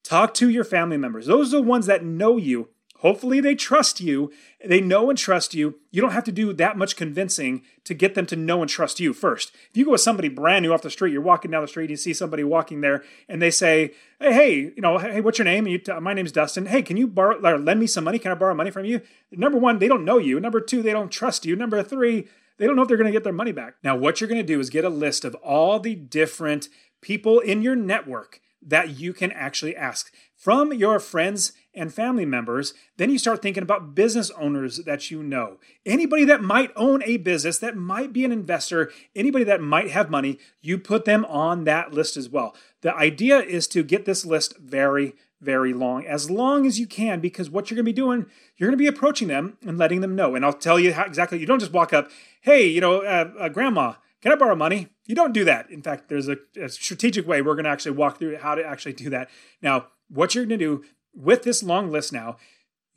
Talk 0.04 0.34
to 0.34 0.50
your 0.50 0.64
family 0.64 0.96
members. 0.96 1.26
Those 1.26 1.54
are 1.54 1.58
the 1.58 1.62
ones 1.62 1.86
that 1.86 2.04
know 2.04 2.36
you 2.36 2.68
Hopefully, 3.02 3.40
they 3.40 3.56
trust 3.56 4.00
you. 4.00 4.32
They 4.64 4.80
know 4.80 5.10
and 5.10 5.18
trust 5.18 5.54
you. 5.54 5.80
You 5.90 6.00
don't 6.00 6.12
have 6.12 6.22
to 6.22 6.30
do 6.30 6.52
that 6.52 6.78
much 6.78 6.94
convincing 6.94 7.62
to 7.82 7.94
get 7.94 8.14
them 8.14 8.26
to 8.26 8.36
know 8.36 8.62
and 8.62 8.70
trust 8.70 9.00
you 9.00 9.12
first. 9.12 9.50
If 9.70 9.76
you 9.76 9.84
go 9.84 9.90
with 9.90 10.00
somebody 10.00 10.28
brand 10.28 10.62
new 10.62 10.72
off 10.72 10.82
the 10.82 10.90
street, 10.90 11.12
you're 11.12 11.20
walking 11.20 11.50
down 11.50 11.62
the 11.62 11.68
street, 11.68 11.84
and 11.84 11.90
you 11.90 11.96
see 11.96 12.14
somebody 12.14 12.44
walking 12.44 12.80
there, 12.80 13.02
and 13.28 13.42
they 13.42 13.50
say, 13.50 13.92
"Hey, 14.20 14.32
hey, 14.32 14.54
you 14.54 14.80
know, 14.80 14.98
hey, 14.98 15.20
what's 15.20 15.38
your 15.38 15.44
name?" 15.44 15.66
And 15.66 15.72
you 15.72 15.78
t- 15.78 15.98
my 15.98 16.14
name's 16.14 16.30
Dustin. 16.30 16.66
Hey, 16.66 16.80
can 16.82 16.96
you 16.96 17.08
borrow, 17.08 17.44
or 17.44 17.58
lend 17.58 17.80
me 17.80 17.88
some 17.88 18.04
money? 18.04 18.20
Can 18.20 18.30
I 18.30 18.36
borrow 18.36 18.54
money 18.54 18.70
from 18.70 18.84
you? 18.84 19.00
Number 19.32 19.58
one, 19.58 19.80
they 19.80 19.88
don't 19.88 20.04
know 20.04 20.18
you. 20.18 20.38
Number 20.38 20.60
two, 20.60 20.80
they 20.80 20.92
don't 20.92 21.10
trust 21.10 21.44
you. 21.44 21.56
Number 21.56 21.82
three, 21.82 22.28
they 22.58 22.66
don't 22.66 22.76
know 22.76 22.82
if 22.82 22.88
they're 22.88 22.96
going 22.96 23.08
to 23.08 23.12
get 23.12 23.24
their 23.24 23.32
money 23.32 23.50
back. 23.50 23.74
Now, 23.82 23.96
what 23.96 24.20
you're 24.20 24.28
going 24.28 24.40
to 24.40 24.46
do 24.46 24.60
is 24.60 24.70
get 24.70 24.84
a 24.84 24.88
list 24.88 25.24
of 25.24 25.34
all 25.36 25.80
the 25.80 25.96
different 25.96 26.68
people 27.00 27.40
in 27.40 27.62
your 27.62 27.74
network 27.74 28.40
that 28.64 28.90
you 28.90 29.12
can 29.12 29.32
actually 29.32 29.74
ask 29.74 30.12
from 30.36 30.72
your 30.72 31.00
friends 31.00 31.52
and 31.74 31.92
family 31.92 32.24
members. 32.24 32.74
Then 32.96 33.10
you 33.10 33.18
start 33.18 33.42
thinking 33.42 33.62
about 33.62 33.94
business 33.94 34.30
owners 34.32 34.78
that 34.78 35.10
you 35.10 35.22
know. 35.22 35.58
Anybody 35.86 36.24
that 36.24 36.42
might 36.42 36.70
own 36.76 37.02
a 37.04 37.16
business, 37.16 37.58
that 37.58 37.76
might 37.76 38.12
be 38.12 38.24
an 38.24 38.32
investor, 38.32 38.90
anybody 39.14 39.44
that 39.44 39.60
might 39.60 39.90
have 39.90 40.10
money, 40.10 40.38
you 40.60 40.78
put 40.78 41.04
them 41.04 41.24
on 41.26 41.64
that 41.64 41.92
list 41.92 42.16
as 42.16 42.28
well. 42.28 42.54
The 42.82 42.94
idea 42.94 43.38
is 43.38 43.66
to 43.68 43.82
get 43.82 44.04
this 44.04 44.26
list 44.26 44.58
very, 44.58 45.14
very 45.40 45.72
long, 45.72 46.06
as 46.06 46.30
long 46.30 46.66
as 46.66 46.78
you 46.78 46.86
can, 46.86 47.20
because 47.20 47.50
what 47.50 47.70
you're 47.70 47.76
going 47.76 47.84
to 47.86 47.92
be 47.92 47.92
doing, 47.92 48.26
you're 48.56 48.68
going 48.68 48.78
to 48.78 48.82
be 48.82 48.86
approaching 48.86 49.28
them 49.28 49.56
and 49.66 49.78
letting 49.78 50.00
them 50.00 50.14
know. 50.14 50.34
And 50.34 50.44
I'll 50.44 50.52
tell 50.52 50.78
you 50.78 50.92
how 50.92 51.04
exactly, 51.04 51.38
you 51.38 51.46
don't 51.46 51.58
just 51.58 51.72
walk 51.72 51.92
up, 51.92 52.10
hey, 52.42 52.66
you 52.66 52.80
know, 52.80 53.02
uh, 53.02 53.30
uh, 53.38 53.48
grandma, 53.48 53.94
can 54.20 54.32
I 54.32 54.36
borrow 54.36 54.54
money? 54.54 54.88
You 55.06 55.16
don't 55.16 55.32
do 55.32 55.44
that. 55.44 55.68
In 55.68 55.82
fact, 55.82 56.08
there's 56.08 56.28
a, 56.28 56.36
a 56.60 56.68
strategic 56.68 57.26
way 57.26 57.42
we're 57.42 57.56
going 57.56 57.64
to 57.64 57.70
actually 57.70 57.96
walk 57.96 58.18
through 58.18 58.36
how 58.36 58.54
to 58.54 58.64
actually 58.64 58.92
do 58.92 59.10
that. 59.10 59.28
Now, 59.60 59.88
what 60.08 60.34
you're 60.34 60.46
going 60.46 60.60
to 60.60 60.64
do 60.64 60.84
with 61.14 61.42
this 61.42 61.62
long 61.62 61.90
list 61.90 62.12
now, 62.12 62.36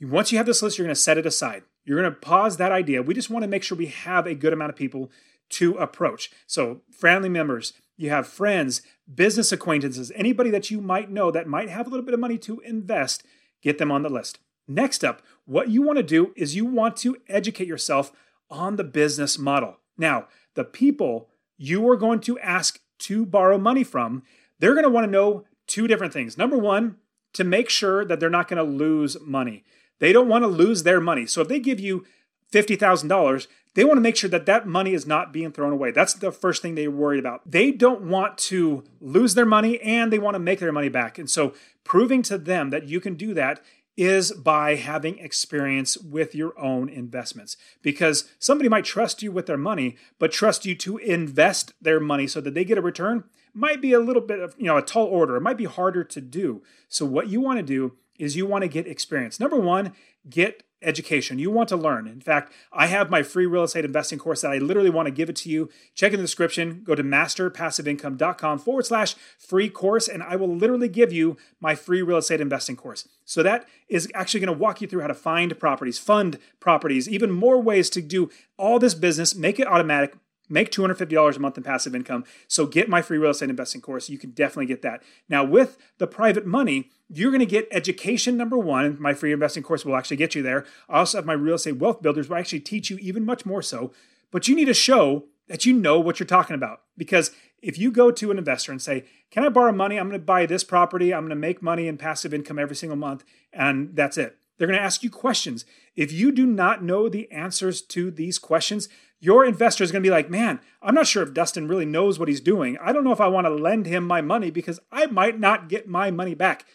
once 0.02 0.32
you 0.32 0.38
have 0.38 0.46
this 0.46 0.62
list, 0.62 0.78
you're 0.78 0.86
going 0.86 0.96
to 0.96 1.02
set 1.02 1.18
it 1.18 1.26
aside. 1.26 1.64
You're 1.86 2.02
going 2.02 2.14
to 2.14 2.20
pause 2.20 2.58
that 2.58 2.72
idea. 2.72 3.02
We 3.02 3.14
just 3.14 3.30
want 3.30 3.44
to 3.44 3.50
make 3.50 3.64
sure 3.64 3.78
we 3.78 3.88
have 3.88 4.28
a 4.28 4.36
good 4.36 4.54
amount 4.54 4.72
of 4.72 4.76
people 4.76 5.12
to 5.50 5.76
approach. 5.76 6.32
So, 6.48 6.82
family 6.92 7.30
members, 7.30 7.74
you 7.98 8.10
have 8.10 8.28
friends, 8.28 8.82
business 9.14 9.52
acquaintances, 9.52 10.12
anybody 10.16 10.50
that 10.50 10.72
you 10.72 10.82
might 10.82 11.12
know 11.12 11.32
that 11.32 11.48
might 11.48 11.70
have 11.70 11.88
a 11.88 11.90
little 11.90 12.06
bit 12.06 12.14
of 12.14 12.20
money 12.20 12.38
to 12.40 12.60
invest, 12.62 13.24
get 13.62 13.78
them 13.78 13.92
on 13.92 14.02
the 14.02 14.10
list. 14.10 14.40
Next 14.68 15.04
up, 15.04 15.22
what 15.46 15.70
you 15.70 15.82
want 15.82 15.98
to 15.98 16.04
do 16.04 16.34
is 16.36 16.56
you 16.56 16.66
want 16.66 16.98
to 16.98 17.18
educate 17.30 17.68
yourself 17.68 18.12
on 18.50 18.76
the 18.76 18.84
business 18.84 19.38
model. 19.38 19.78
Now, 19.98 20.28
the 20.56 20.64
people 20.64 21.30
you 21.58 21.88
are 21.90 21.96
going 21.96 22.20
to 22.22 22.40
ask 22.40 22.80
to 23.00 23.26
borrow 23.26 23.58
money 23.58 23.84
from, 23.84 24.24
they're 24.60 24.74
going 24.74 24.84
to 24.84 24.90
want 24.90 25.06
to 25.06 25.12
know 25.12 25.46
two 25.68 25.88
different 25.88 26.14
things. 26.14 26.38
Number 26.38 26.58
one, 26.58 26.98
to 27.36 27.44
make 27.44 27.70
sure 27.70 28.04
that 28.04 28.20
they're 28.20 28.30
not 28.30 28.48
going 28.48 28.58
to 28.58 28.70
lose 28.70 29.18
money. 29.22 29.64
They 30.00 30.12
don't 30.12 30.28
want 30.28 30.44
to 30.44 30.48
lose 30.48 30.84
their 30.84 31.00
money. 31.00 31.26
So 31.26 31.42
if 31.42 31.48
they 31.48 31.60
give 31.60 31.80
you 31.80 32.06
$50,000, 32.52 33.48
they 33.76 33.84
want 33.84 33.98
to 33.98 34.02
make 34.02 34.16
sure 34.16 34.30
that 34.30 34.46
that 34.46 34.68
money 34.68 34.94
is 34.94 35.06
not 35.06 35.34
being 35.34 35.52
thrown 35.52 35.74
away. 35.74 35.92
That's 35.92 36.14
the 36.14 36.32
first 36.32 36.62
thing 36.62 36.76
they're 36.76 36.90
worried 36.90 37.20
about. 37.20 37.50
They 37.50 37.72
don't 37.72 38.04
want 38.04 38.38
to 38.40 38.84
lose 39.02 39.36
their 39.36 39.46
money 39.46 39.80
and 39.82 40.12
they 40.12 40.20
want 40.20 40.36
to 40.36 40.40
make 40.40 40.60
their 40.60 40.72
money 40.72 40.90
back. 40.90 41.18
And 41.20 41.30
so 41.30 41.54
proving 41.84 42.22
to 42.24 42.38
them 42.38 42.70
that 42.70 42.88
you 42.88 43.00
can 43.00 43.16
do 43.16 43.34
that 43.34 43.62
is 43.98 44.32
by 44.32 44.76
having 44.76 45.18
experience 45.20 45.98
with 45.98 46.36
your 46.36 46.58
own 46.60 46.90
investments. 46.90 47.58
Because 47.82 48.30
somebody 48.40 48.70
might 48.70 48.86
trust 48.86 49.22
you 49.22 49.32
with 49.32 49.46
their 49.46 49.58
money, 49.58 49.98
but 50.20 50.32
trust 50.32 50.66
you 50.66 50.76
to 50.76 50.98
invest 50.98 51.74
their 51.82 52.00
money 52.00 52.28
so 52.28 52.42
that 52.42 52.54
they 52.54 52.66
get 52.66 52.78
a 52.78 52.82
return 52.82 53.26
might 53.56 53.82
be 53.82 53.94
a 53.94 54.00
little 54.00 54.22
bit 54.22 54.40
of, 54.40 54.56
you 54.58 54.66
know, 54.66 54.78
a 54.78 54.82
tall 54.82 55.06
order. 55.06 55.36
It 55.36 55.42
might 55.42 55.58
be 55.58 55.66
harder 55.66 56.04
to 56.04 56.22
do. 56.22 56.62
So 56.88 57.06
what 57.06 57.28
you 57.28 57.42
want 57.42 57.58
to 57.58 57.64
do 57.64 57.96
is 58.20 58.36
you 58.36 58.46
want 58.46 58.64
to 58.64 58.68
get 58.68 58.88
experience. 58.88 59.40
Number 59.40 59.58
one, 59.58 59.94
get 60.30 60.64
education. 60.82 61.40
You 61.40 61.52
want 61.52 61.70
to 61.70 61.78
learn. 61.78 62.08
In 62.08 62.22
fact, 62.22 62.54
I 62.72 62.88
have 62.88 63.10
my 63.10 63.24
free 63.24 63.46
real 63.46 63.64
estate 63.64 63.86
investing 63.86 64.20
course 64.20 64.42
that 64.42 64.52
I 64.52 64.58
literally 64.58 64.90
want 64.90 65.08
to 65.08 65.12
give 65.12 65.30
it 65.30 65.36
to 65.38 65.50
you. 65.50 65.70
Check 65.96 66.14
in 66.14 66.20
the 66.20 66.24
description. 66.24 66.82
Go 66.84 66.96
to 66.96 67.04
masterpassiveincome.com 67.04 68.60
forward 68.60 68.86
slash 68.86 69.16
free 69.38 69.70
course, 69.70 70.08
and 70.08 70.22
I 70.22 70.36
will 70.36 70.54
literally 70.54 70.88
give 70.88 71.12
you 71.12 71.38
my 71.60 71.76
free 71.76 72.02
real 72.02 72.18
estate 72.18 72.42
investing 72.42 72.76
course. 72.76 73.08
So 73.26 73.42
that 73.44 73.68
is 73.90 74.10
actually 74.14 74.42
going 74.42 74.56
to 74.56 74.60
walk 74.60 74.82
you 74.82 74.88
through 74.88 75.02
how 75.02 75.08
to 75.08 75.14
find 75.14 75.58
properties, 75.60 75.98
fund 75.98 76.38
properties, 76.60 77.10
even 77.10 77.32
more 77.32 77.60
ways 77.60 77.90
to 77.92 78.02
do 78.02 78.30
all 78.58 78.80
this 78.80 78.94
business, 78.94 79.36
make 79.36 79.60
it 79.60 79.68
automatic, 79.68 80.16
make 80.50 80.72
$250 80.72 81.36
a 81.36 81.40
month 81.40 81.58
in 81.58 81.64
passive 81.64 81.96
income. 81.96 82.24
So 82.48 82.66
get 82.66 82.90
my 82.90 83.02
free 83.02 83.18
real 83.18 83.32
estate 83.32 83.50
investing 83.50 83.82
course. 83.82 84.10
You 84.10 84.18
can 84.18 84.32
definitely 84.32 84.68
get 84.68 84.82
that. 84.84 85.04
Now, 85.30 85.44
with 85.44 85.78
the 85.98 86.08
private 86.08 86.46
money, 86.46 86.92
you're 87.10 87.32
going 87.32 87.40
to 87.40 87.46
get 87.46 87.68
education 87.72 88.38
number 88.38 88.58
one. 88.58 88.98
My 89.00 89.14
free 89.14 89.32
investing 89.32 89.64
course 89.64 89.86
will 89.86 89.96
actually 89.96 90.18
get 90.18 90.36
you 90.36 90.42
there. 90.42 90.66
I 90.90 91.00
also 91.00 91.18
have 91.18 91.26
my 91.26 91.34
real 91.34 91.56
estate 91.56 91.78
wealth 91.78 92.02
builders 92.02 92.30
where 92.30 92.38
I 92.38 92.40
actually 92.42 92.62
teach 92.62 92.90
you 92.90 92.98
even 92.98 93.26
much 93.26 93.46
more 93.46 93.62
so. 93.62 93.92
But 94.32 94.48
you 94.48 94.56
need 94.56 94.66
to 94.66 94.74
show 94.74 95.26
that 95.48 95.66
you 95.66 95.74
know 95.74 96.00
what 96.00 96.20
you're 96.20 96.28
talking 96.28 96.56
about. 96.56 96.82
Because 96.98 97.32
if 97.62 97.78
you 97.78 97.92
go 97.92 98.12
to 98.12 98.32
an 98.32 98.38
investor 98.38 98.72
and 98.72 98.82
say, 98.82 99.06
Can 99.32 99.44
I 99.44 99.50
borrow 99.50 99.72
money? 99.72 99.98
I'm 99.98 100.10
going 100.10 100.20
to 100.20 100.26
buy 100.26 100.46
this 100.46 100.64
property. 100.64 101.14
I'm 101.14 101.22
going 101.22 101.30
to 101.30 101.36
make 101.36 101.62
money 101.62 101.88
in 101.88 101.98
passive 101.98 102.34
income 102.34 102.60
every 102.60 102.76
single 102.76 102.98
month. 102.98 103.24
And 103.54 103.96
that's 103.96 104.18
it. 104.18 104.38
They're 104.58 104.68
going 104.68 104.80
to 104.80 104.86
ask 104.86 105.04
you 105.04 105.10
questions. 105.10 105.66
If 105.96 106.12
you 106.12 106.32
do 106.32 106.46
not 106.46 106.84
know 106.84 107.10
the 107.10 107.30
answers 107.32 107.82
to 107.82 108.10
these 108.12 108.40
questions, 108.40 108.88
your 109.26 109.44
investor 109.44 109.84
is 109.84 109.92
going 109.92 110.04
to 110.04 110.08
be 110.08 110.12
like, 110.12 110.30
man, 110.30 110.60
I'm 110.84 110.94
not 110.94 111.08
sure 111.08 111.24
if 111.24 111.34
Dustin 111.34 111.68
really 111.68 111.86
knows 111.86 112.20
what 112.20 112.28
he's 112.28 112.40
doing. 112.40 112.78
I 112.80 112.94
don't 112.94 113.04
know 113.04 113.12
if 113.12 113.20
I 113.20 113.28
want 113.28 113.48
to 113.48 113.54
lend 113.54 113.88
him 113.88 114.06
my 114.06 114.22
money 114.22 114.52
because 114.52 114.80
I 114.92 115.08
might 115.08 115.40
not 115.40 115.68
get 115.68 115.88
my 115.88 116.12
money 116.12 116.36
back. 116.36 116.66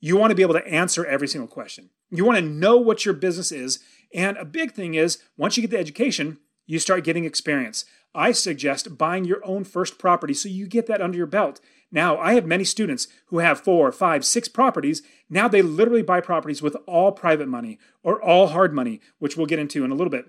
You 0.00 0.18
want 0.18 0.30
to 0.30 0.34
be 0.34 0.42
able 0.42 0.52
to 0.52 0.66
answer 0.66 1.06
every 1.06 1.26
single 1.26 1.48
question. 1.48 1.88
You 2.10 2.26
want 2.26 2.36
to 2.36 2.44
know 2.44 2.76
what 2.76 3.06
your 3.06 3.14
business 3.14 3.50
is. 3.50 3.78
And 4.12 4.36
a 4.36 4.44
big 4.44 4.72
thing 4.72 4.92
is 4.92 5.18
once 5.38 5.56
you 5.56 5.62
get 5.62 5.70
the 5.70 5.78
education, 5.78 6.36
you 6.66 6.78
start 6.78 7.04
getting 7.04 7.24
experience. 7.24 7.86
I 8.14 8.32
suggest 8.32 8.98
buying 8.98 9.24
your 9.24 9.44
own 9.44 9.64
first 9.64 9.98
property 9.98 10.34
so 10.34 10.50
you 10.50 10.66
get 10.66 10.86
that 10.88 11.00
under 11.00 11.16
your 11.16 11.26
belt. 11.26 11.58
Now, 11.90 12.18
I 12.18 12.34
have 12.34 12.44
many 12.44 12.64
students 12.64 13.08
who 13.28 13.38
have 13.38 13.60
four, 13.60 13.90
five, 13.92 14.26
six 14.26 14.46
properties. 14.46 15.02
Now 15.30 15.48
they 15.48 15.62
literally 15.62 16.02
buy 16.02 16.20
properties 16.20 16.60
with 16.60 16.76
all 16.86 17.12
private 17.12 17.48
money 17.48 17.78
or 18.02 18.20
all 18.22 18.48
hard 18.48 18.74
money, 18.74 19.00
which 19.18 19.38
we'll 19.38 19.46
get 19.46 19.58
into 19.58 19.84
in 19.84 19.90
a 19.90 19.94
little 19.94 20.10
bit. 20.10 20.26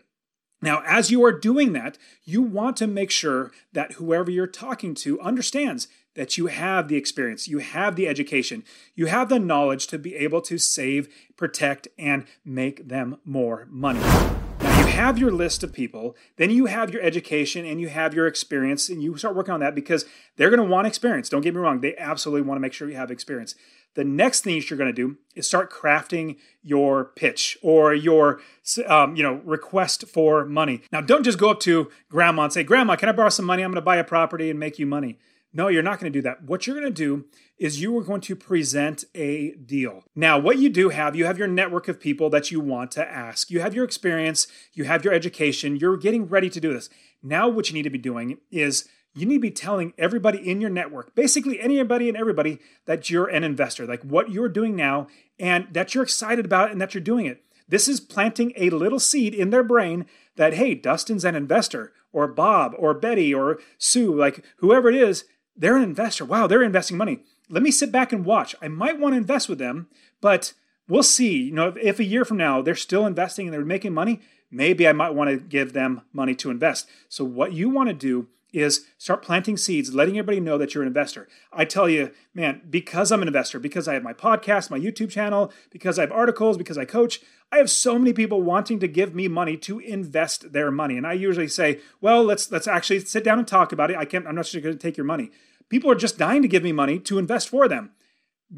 Now, 0.66 0.82
as 0.84 1.12
you 1.12 1.24
are 1.24 1.32
doing 1.32 1.74
that, 1.74 2.00
you 2.24 2.42
want 2.42 2.76
to 2.78 2.88
make 2.88 3.12
sure 3.12 3.52
that 3.74 3.94
whoever 3.94 4.32
you're 4.32 4.48
talking 4.48 4.96
to 4.96 5.22
understands 5.22 5.88
that 6.16 6.40
you 6.40 6.48
have 6.48 6.88
the 6.88 6.96
experience, 6.96 7.48
you 7.48 7.60
have 7.60 7.96
the 7.96 8.08
education, 8.08 8.64
you 8.96 9.06
have 9.06 9.30
the 9.30 9.38
knowledge 9.38 9.86
to 9.88 10.00
be 10.00 10.16
able 10.16 10.42
to 10.42 10.58
save, 10.58 11.08
protect, 11.38 11.88
and 12.00 12.26
make 12.44 12.88
them 12.88 13.18
more 13.24 13.68
money 13.70 14.00
Now, 14.00 14.80
you 14.80 14.88
have 14.88 15.20
your 15.20 15.32
list 15.32 15.64
of 15.64 15.72
people, 15.72 16.16
then 16.38 16.50
you 16.50 16.66
have 16.66 16.90
your 16.90 17.04
education 17.04 17.64
and 17.64 17.80
you 17.80 17.90
have 17.90 18.16
your 18.16 18.26
experience, 18.26 18.90
and 18.90 19.04
you 19.04 19.16
start 19.18 19.36
working 19.36 19.54
on 19.54 19.60
that 19.60 19.76
because 19.76 20.06
they're 20.36 20.50
going 20.50 20.64
to 20.64 20.68
want 20.68 20.88
experience. 20.88 21.30
Don't 21.30 21.42
get 21.42 21.54
me 21.54 21.60
wrong, 21.60 21.82
they 21.82 21.96
absolutely 21.98 22.42
want 22.42 22.58
to 22.58 22.62
make 22.62 22.74
sure 22.74 22.90
you 22.90 22.96
have 22.96 23.12
experience. 23.12 23.54
The 23.96 24.04
next 24.04 24.42
thing 24.42 24.62
you're 24.70 24.78
going 24.78 24.94
to 24.94 24.94
do 24.94 25.18
is 25.36 25.48
start 25.48 25.72
crafting 25.72 26.38
your 26.62 27.06
pitch 27.06 27.58
or 27.62 27.94
your 27.94 28.42
um, 28.88 29.16
you 29.16 29.24
know 29.24 29.42
request 29.44 30.08
for 30.08 30.46
money. 30.46 30.82
Now, 30.92 31.02
don't 31.02 31.24
just 31.24 31.40
go 31.40 31.50
up 31.50 31.60
to 31.62 31.90
grandma 32.10 32.44
and 32.44 32.54
say, 32.54 32.64
"Grandma, 32.64 32.96
can 32.96 33.10
I 33.10 33.14
borrow 33.14 33.30
some 33.30 33.46
money? 33.46 33.64
I'm 33.64 33.72
going 33.72 33.76
to 33.76 33.82
buy 33.82 33.98
a 33.98 34.04
property 34.04 34.50
and 34.50 34.60
make 34.60 34.78
you 34.78 34.86
money." 34.86 35.18
No, 35.56 35.70
you're 35.70 35.84
not 35.84 36.02
going 36.02 36.12
to 36.12 36.20
do 36.20 36.22
that. 36.24 36.44
What 36.44 36.68
you're 36.68 36.78
going 36.78 36.94
to 36.94 37.04
do 37.04 37.26
is 37.58 37.82
you 37.82 37.98
are 37.98 38.04
going 38.04 38.20
to 38.20 38.36
present 38.36 39.06
a 39.16 39.52
deal. 39.52 40.04
Now, 40.14 40.38
what 40.38 40.58
you 40.58 40.68
do 40.68 40.90
have, 40.90 41.16
you 41.16 41.26
have 41.26 41.38
your 41.38 41.48
network 41.48 41.88
of 41.88 41.98
people 41.98 42.30
that 42.32 42.52
you 42.52 42.60
want 42.60 42.92
to 42.92 43.10
ask. 43.10 43.50
You 43.50 43.62
have 43.62 43.74
your 43.74 43.86
experience, 43.86 44.48
you 44.74 44.84
have 44.84 45.06
your 45.06 45.14
education, 45.14 45.78
you're 45.78 45.96
getting 45.96 46.28
ready 46.28 46.50
to 46.50 46.60
do 46.60 46.74
this. 46.74 46.90
Now, 47.24 47.48
what 47.48 47.70
you 47.70 47.74
need 47.74 47.84
to 47.84 47.90
be 47.90 47.98
doing 47.98 48.38
is 48.52 48.90
you 49.16 49.26
need 49.26 49.36
to 49.36 49.42
be 49.42 49.52
telling 49.52 49.94
everybody 49.98 50.38
in 50.38 50.60
your 50.60 50.70
network, 50.70 51.16
basically 51.16 51.60
anybody 51.60 52.10
and 52.10 52.18
everybody, 52.18 52.60
that 52.86 53.10
you're 53.10 53.28
an 53.28 53.44
investor, 53.44 53.86
like 53.86 54.04
what 54.04 54.30
you're 54.30 54.50
doing 54.50 54.76
now, 54.76 55.08
and 55.40 55.68
that 55.72 55.96
you're 55.96 56.04
excited 56.04 56.46
about 56.46 56.70
it 56.70 56.74
and 56.74 56.82
that 56.82 56.94
you're 56.94 57.02
doing 57.02 57.26
it. 57.26 57.44
This 57.68 57.88
is 57.88 58.00
planting 58.00 58.54
a 58.58 58.70
little 58.70 59.00
seed 59.00 59.34
in 59.34 59.50
their 59.50 59.64
brain 59.64 60.06
that, 60.36 60.54
hey, 60.54 60.76
Dustin's 60.76 61.26
an 61.26 61.36
investor, 61.36 61.94
or 62.12 62.28
Bob, 62.28 62.76
or 62.78 62.94
Betty, 62.94 63.34
or 63.34 63.60
Sue, 63.78 64.14
like 64.14 64.46
whoever 64.58 64.90
it 64.90 64.96
is, 64.96 65.26
they're 65.56 65.78
an 65.78 65.84
investor. 65.84 66.26
Wow, 66.26 66.48
they're 66.48 66.62
investing 66.62 66.98
money. 66.98 67.24
Let 67.50 67.64
me 67.64 67.72
sit 67.72 67.92
back 67.92 68.12
and 68.12 68.26
watch. 68.26 68.56
I 68.62 68.68
might 68.68 69.00
want 69.00 69.14
to 69.14 69.18
invest 69.18 69.50
with 69.50 69.60
them, 69.60 69.88
but 70.22 70.54
we'll 70.88 71.04
see. 71.04 71.44
You 71.44 71.52
know, 71.54 71.70
if, 71.70 71.78
if 71.78 72.00
a 72.00 72.04
year 72.04 72.26
from 72.26 72.38
now 72.38 72.62
they're 72.62 72.76
still 72.76 73.06
investing 73.06 73.48
and 73.48 73.54
they're 73.54 73.66
making 73.66 73.94
money, 73.94 74.22
maybe 74.52 74.88
I 74.88 74.94
might 74.94 75.14
want 75.14 75.30
to 75.30 75.38
give 75.38 75.74
them 75.74 76.02
money 76.14 76.36
to 76.36 76.52
invest. 76.52 76.90
So 77.10 77.26
what 77.26 77.54
you 77.54 77.70
want 77.70 77.90
to 77.90 77.94
do 77.94 78.28
is 78.56 78.86
start 78.98 79.22
planting 79.22 79.58
seeds, 79.58 79.94
letting 79.94 80.18
everybody 80.18 80.40
know 80.40 80.58
that 80.58 80.74
you're 80.74 80.84
an 80.84 80.88
investor. 80.88 81.28
I 81.52 81.66
tell 81.66 81.90
you, 81.90 82.12
man, 82.34 82.62
because 82.70 83.12
I'm 83.12 83.22
an 83.22 83.28
investor, 83.28 83.60
because 83.60 83.88
I 83.88 83.94
have 83.94 84.04
my 84.04 84.14
podcast, 84.14 84.72
my 84.72 84.80
YouTube 84.80 85.10
channel, 85.10 85.52
because 85.70 86.00
I 86.00 86.04
have 86.04 86.12
articles, 86.12 86.58
because 86.58 86.78
I 86.78 86.86
coach, 86.86 87.22
I 87.52 87.58
have 87.58 87.70
so 87.70 88.00
many 88.00 88.14
people 88.14 88.42
wanting 88.42 88.80
to 88.80 88.88
give 88.88 89.14
me 89.14 89.28
money 89.28 89.58
to 89.58 89.80
invest 89.80 90.54
their 90.54 90.72
money. 90.72 90.98
And 90.98 91.06
I 91.06 91.14
usually 91.14 91.48
say, 91.48 91.80
well, 92.02 92.24
let's 92.24 92.52
let's 92.52 92.68
actually 92.68 93.02
sit 93.02 93.24
down 93.24 93.40
and 93.40 93.48
talk 93.48 93.72
about 93.72 93.92
it. 93.92 93.98
I 93.98 94.06
can't 94.06 94.28
I'm 94.28 94.36
not 94.36 94.46
just 94.46 94.64
going 94.64 94.76
to 94.76 94.82
take 94.82 94.98
your 94.98 95.06
money. 95.06 95.32
People 95.70 95.92
are 95.92 95.96
just 95.96 96.18
dying 96.18 96.42
to 96.42 96.48
give 96.48 96.64
me 96.64 96.72
money 96.72 97.00
to 97.00 97.18
invest 97.18 97.50
for 97.50 97.68
them 97.68 97.92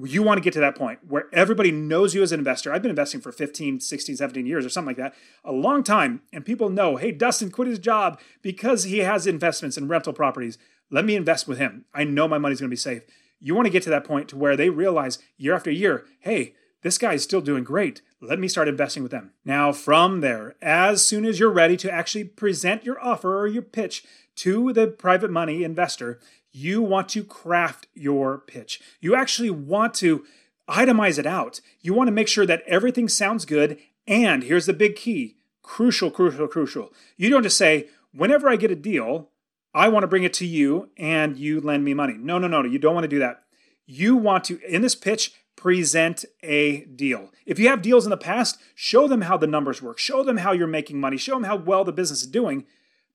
you 0.03 0.21
want 0.21 0.37
to 0.37 0.43
get 0.43 0.53
to 0.53 0.59
that 0.59 0.75
point 0.75 0.99
where 1.07 1.25
everybody 1.31 1.71
knows 1.71 2.13
you 2.13 2.21
as 2.21 2.31
an 2.31 2.39
investor. 2.39 2.73
I've 2.73 2.81
been 2.81 2.91
investing 2.91 3.21
for 3.21 3.31
15, 3.31 3.79
16, 3.79 4.17
17 4.17 4.45
years 4.45 4.65
or 4.65 4.69
something 4.69 4.89
like 4.89 4.97
that, 4.97 5.15
a 5.43 5.51
long 5.51 5.83
time. 5.83 6.21
And 6.33 6.45
people 6.45 6.69
know, 6.69 6.97
hey, 6.97 7.11
Dustin 7.11 7.51
quit 7.51 7.67
his 7.67 7.79
job 7.79 8.19
because 8.41 8.83
he 8.83 8.99
has 8.99 9.25
investments 9.25 9.77
in 9.77 9.87
rental 9.87 10.13
properties. 10.13 10.57
Let 10.91 11.05
me 11.05 11.15
invest 11.15 11.47
with 11.47 11.57
him. 11.57 11.85
I 11.93 12.03
know 12.03 12.27
my 12.27 12.37
money's 12.37 12.59
going 12.59 12.69
to 12.69 12.73
be 12.73 12.77
safe. 12.77 13.03
You 13.39 13.55
want 13.55 13.65
to 13.65 13.71
get 13.71 13.83
to 13.83 13.89
that 13.91 14.03
point 14.03 14.29
to 14.29 14.37
where 14.37 14.57
they 14.57 14.69
realize 14.69 15.19
year 15.37 15.53
after 15.53 15.71
year, 15.71 16.05
hey, 16.19 16.53
this 16.81 16.97
guy 16.97 17.13
is 17.13 17.23
still 17.23 17.41
doing 17.41 17.63
great. 17.63 18.01
Let 18.21 18.39
me 18.39 18.47
start 18.47 18.67
investing 18.67 19.03
with 19.03 19.11
them. 19.11 19.31
Now, 19.43 19.71
from 19.71 20.21
there, 20.21 20.55
as 20.61 21.05
soon 21.05 21.25
as 21.25 21.39
you're 21.39 21.51
ready 21.51 21.77
to 21.77 21.91
actually 21.91 22.23
present 22.23 22.83
your 22.83 22.99
offer 23.03 23.39
or 23.39 23.47
your 23.47 23.61
pitch 23.61 24.03
to 24.37 24.71
the 24.73 24.87
private 24.87 25.31
money 25.31 25.63
investor, 25.63 26.19
you 26.57 26.81
want 26.81 27.07
to 27.09 27.23
craft 27.23 27.87
your 27.93 28.39
pitch. 28.39 28.81
You 28.99 29.15
actually 29.15 29.51
want 29.51 29.93
to 29.95 30.25
itemize 30.67 31.19
it 31.19 31.25
out. 31.25 31.61
You 31.81 31.93
want 31.93 32.07
to 32.07 32.11
make 32.11 32.27
sure 32.27 32.45
that 32.47 32.63
everything 32.65 33.07
sounds 33.07 33.45
good. 33.45 33.77
And 34.07 34.43
here's 34.43 34.65
the 34.65 34.73
big 34.73 34.95
key 34.95 35.35
crucial, 35.61 36.09
crucial, 36.09 36.47
crucial. 36.47 36.91
You 37.15 37.29
don't 37.29 37.43
just 37.43 37.57
say, 37.57 37.89
whenever 38.13 38.49
I 38.49 38.55
get 38.55 38.71
a 38.71 38.75
deal, 38.75 39.29
I 39.73 39.89
want 39.89 40.03
to 40.03 40.07
bring 40.07 40.23
it 40.23 40.33
to 40.35 40.45
you 40.45 40.89
and 40.97 41.37
you 41.37 41.61
lend 41.61 41.83
me 41.83 41.93
money. 41.93 42.15
No, 42.17 42.39
no, 42.39 42.47
no, 42.47 42.61
no. 42.61 42.69
you 42.69 42.79
don't 42.79 42.95
want 42.95 43.03
to 43.03 43.09
do 43.09 43.19
that. 43.19 43.43
You 43.85 44.15
want 44.15 44.45
to, 44.45 44.59
in 44.61 44.81
this 44.81 44.95
pitch, 44.95 45.33
present 45.55 46.25
a 46.41 46.85
deal. 46.85 47.31
If 47.45 47.59
you 47.59 47.67
have 47.67 47.81
deals 47.81 48.05
in 48.05 48.09
the 48.09 48.17
past, 48.17 48.59
show 48.73 49.07
them 49.07 49.21
how 49.21 49.37
the 49.37 49.47
numbers 49.47 49.81
work, 49.81 49.99
show 49.99 50.23
them 50.23 50.37
how 50.37 50.53
you're 50.53 50.67
making 50.67 50.99
money, 50.99 51.17
show 51.17 51.33
them 51.33 51.43
how 51.43 51.57
well 51.57 51.83
the 51.83 51.91
business 51.91 52.21
is 52.21 52.27
doing. 52.27 52.65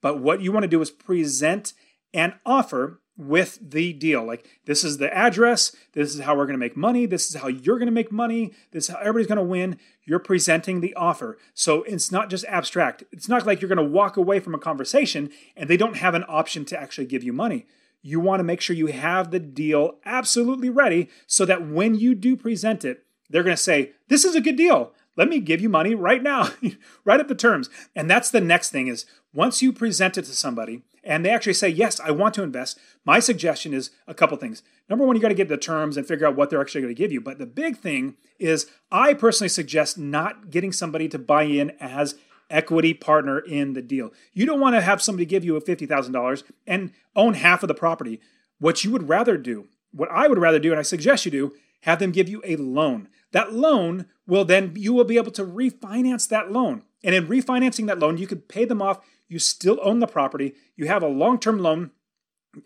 But 0.01 0.21
what 0.21 0.43
you 0.43 0.53
want 0.53 0.65
to 0.65 0.69
do 0.69 0.81
is 0.81 0.91
present 0.91 1.73
an 2.15 2.35
offer 2.45 3.01
with 3.29 3.59
the 3.61 3.93
deal. 3.93 4.25
Like, 4.25 4.49
this 4.67 4.85
is 4.85 4.99
the 4.99 5.13
address. 5.15 5.75
This 5.93 6.15
is 6.15 6.21
how 6.21 6.37
we're 6.37 6.47
going 6.47 6.55
to 6.55 6.59
make 6.59 6.77
money. 6.77 7.07
This 7.07 7.29
is 7.29 7.41
how 7.41 7.49
you're 7.49 7.79
going 7.79 7.87
to 7.87 7.93
make 7.93 8.13
money. 8.13 8.53
This 8.71 8.85
is 8.85 8.95
how 8.95 9.01
everybody's 9.01 9.27
going 9.27 9.37
to 9.37 9.43
win. 9.43 9.79
You're 10.05 10.19
presenting 10.19 10.81
the 10.81 10.95
offer. 10.95 11.39
So 11.55 11.83
it's 11.85 12.11
not 12.11 12.31
just 12.31 12.45
abstract. 12.47 13.05
It's 13.13 13.29
not 13.29 13.47
like 13.47 13.61
you're 13.61 13.69
going 13.69 13.77
to 13.77 13.85
walk 13.85 14.17
away 14.17 14.41
from 14.41 14.55
a 14.55 14.59
conversation 14.59 15.31
and 15.57 15.69
they 15.69 15.77
don't 15.77 15.97
have 15.97 16.15
an 16.15 16.25
option 16.29 16.65
to 16.67 16.81
actually 16.81 17.07
give 17.07 17.23
you 17.23 17.33
money. 17.33 17.67
You 18.03 18.19
want 18.19 18.41
to 18.41 18.45
make 18.45 18.61
sure 18.61 18.75
you 18.75 18.89
have 18.89 19.31
the 19.31 19.39
deal 19.39 19.99
absolutely 20.05 20.71
ready 20.71 21.09
so 21.27 21.45
that 21.45 21.67
when 21.69 21.95
you 21.95 22.15
do 22.15 22.37
present 22.37 22.85
it, 22.85 23.05
they're 23.31 23.45
going 23.45 23.57
to 23.57 23.63
say, 23.63 23.93
This 24.09 24.25
is 24.25 24.35
a 24.35 24.41
good 24.41 24.57
deal. 24.57 24.93
Let 25.17 25.29
me 25.29 25.41
give 25.41 25.61
you 25.61 25.69
money 25.69 25.95
right 25.95 26.23
now. 26.23 26.51
write 27.05 27.21
up 27.21 27.29
the 27.29 27.35
terms. 27.35 27.69
And 27.95 28.11
that's 28.11 28.31
the 28.31 28.41
next 28.41 28.71
thing 28.71 28.89
is 28.89 29.07
once 29.35 29.63
you 29.63 29.73
present 29.73 30.17
it 30.17 30.25
to 30.25 30.33
somebody, 30.33 30.83
and 31.05 31.25
they 31.25 31.31
actually 31.31 31.55
say, 31.55 31.69
Yes, 31.69 32.01
I 32.01 32.11
want 32.11 32.35
to 32.35 32.43
invest, 32.43 32.79
my 33.05 33.19
suggestion 33.19 33.75
is 33.75 33.91
a 34.07 34.15
couple 34.15 34.37
things. 34.37 34.63
Number 34.89 35.05
one, 35.05 35.17
you 35.17 35.23
got 35.23 35.29
to 35.29 35.35
get 35.35 35.49
the 35.49 35.57
terms 35.57 35.97
and 35.97 36.07
figure 36.07 36.27
out 36.27 36.37
what 36.37 36.51
they're 36.51 36.61
actually 36.61 36.83
going 36.83 36.95
to 36.95 37.03
give 37.03 37.13
you. 37.13 37.21
But 37.21 37.39
the 37.39 37.47
big 37.47 37.77
thing 37.77 38.17
is, 38.39 38.67
I 38.91 39.15
personally 39.15 39.49
suggest 39.49 39.99
not 39.99 40.51
getting 40.51 40.73
somebody 40.73 41.09
to 41.09 41.19
buy 41.19 41.45
in 41.45 41.73
as 41.81 42.17
equity 42.51 42.95
partner 42.95 43.39
in 43.39 43.73
the 43.73 43.83
deal. 43.83 44.13
You 44.33 44.47
don't 44.47 44.61
want 44.61 44.77
to 44.77 44.83
have 44.83 45.03
somebody 45.03 45.25
give 45.25 45.45
you 45.45 45.57
a 45.57 45.63
$50,000 45.63 46.43
and 46.67 46.93
own 47.17 47.35
half 47.35 47.63
of 47.63 47.69
the 47.69 47.75
property. 47.75 48.21
What 48.59 48.85
you 48.85 48.91
would 48.93 49.09
rather 49.09 49.37
do, 49.37 49.69
what 49.91 50.11
I 50.11 50.29
would 50.29 50.39
rather 50.39 50.59
do, 50.59 50.71
and 50.71 50.79
I 50.79 50.83
suggest 50.83 51.25
you 51.25 51.31
do, 51.31 51.55
have 51.81 51.99
them 51.99 52.13
give 52.13 52.29
you 52.29 52.43
a 52.45 52.57
loan. 52.57 53.09
That 53.33 53.53
loan 53.53 54.07
will 54.27 54.45
then, 54.45 54.75
you 54.77 54.93
will 54.93 55.05
be 55.05 55.17
able 55.17 55.33
to 55.33 55.45
refinance 55.45 56.29
that 56.29 56.53
loan. 56.53 56.83
And 57.03 57.15
in 57.15 57.27
refinancing 57.27 57.87
that 57.87 57.99
loan, 57.99 58.19
you 58.19 58.27
could 58.27 58.49
pay 58.49 58.65
them 58.65 58.81
off 58.81 59.05
you 59.33 59.39
still 59.39 59.81
own 59.83 59.99
the 59.99 60.07
property. 60.07 60.55
You 60.77 60.87
have 60.87 61.03
a 61.03 61.09
long 61.09 61.39
term 61.39 61.59
loan. 61.59 61.91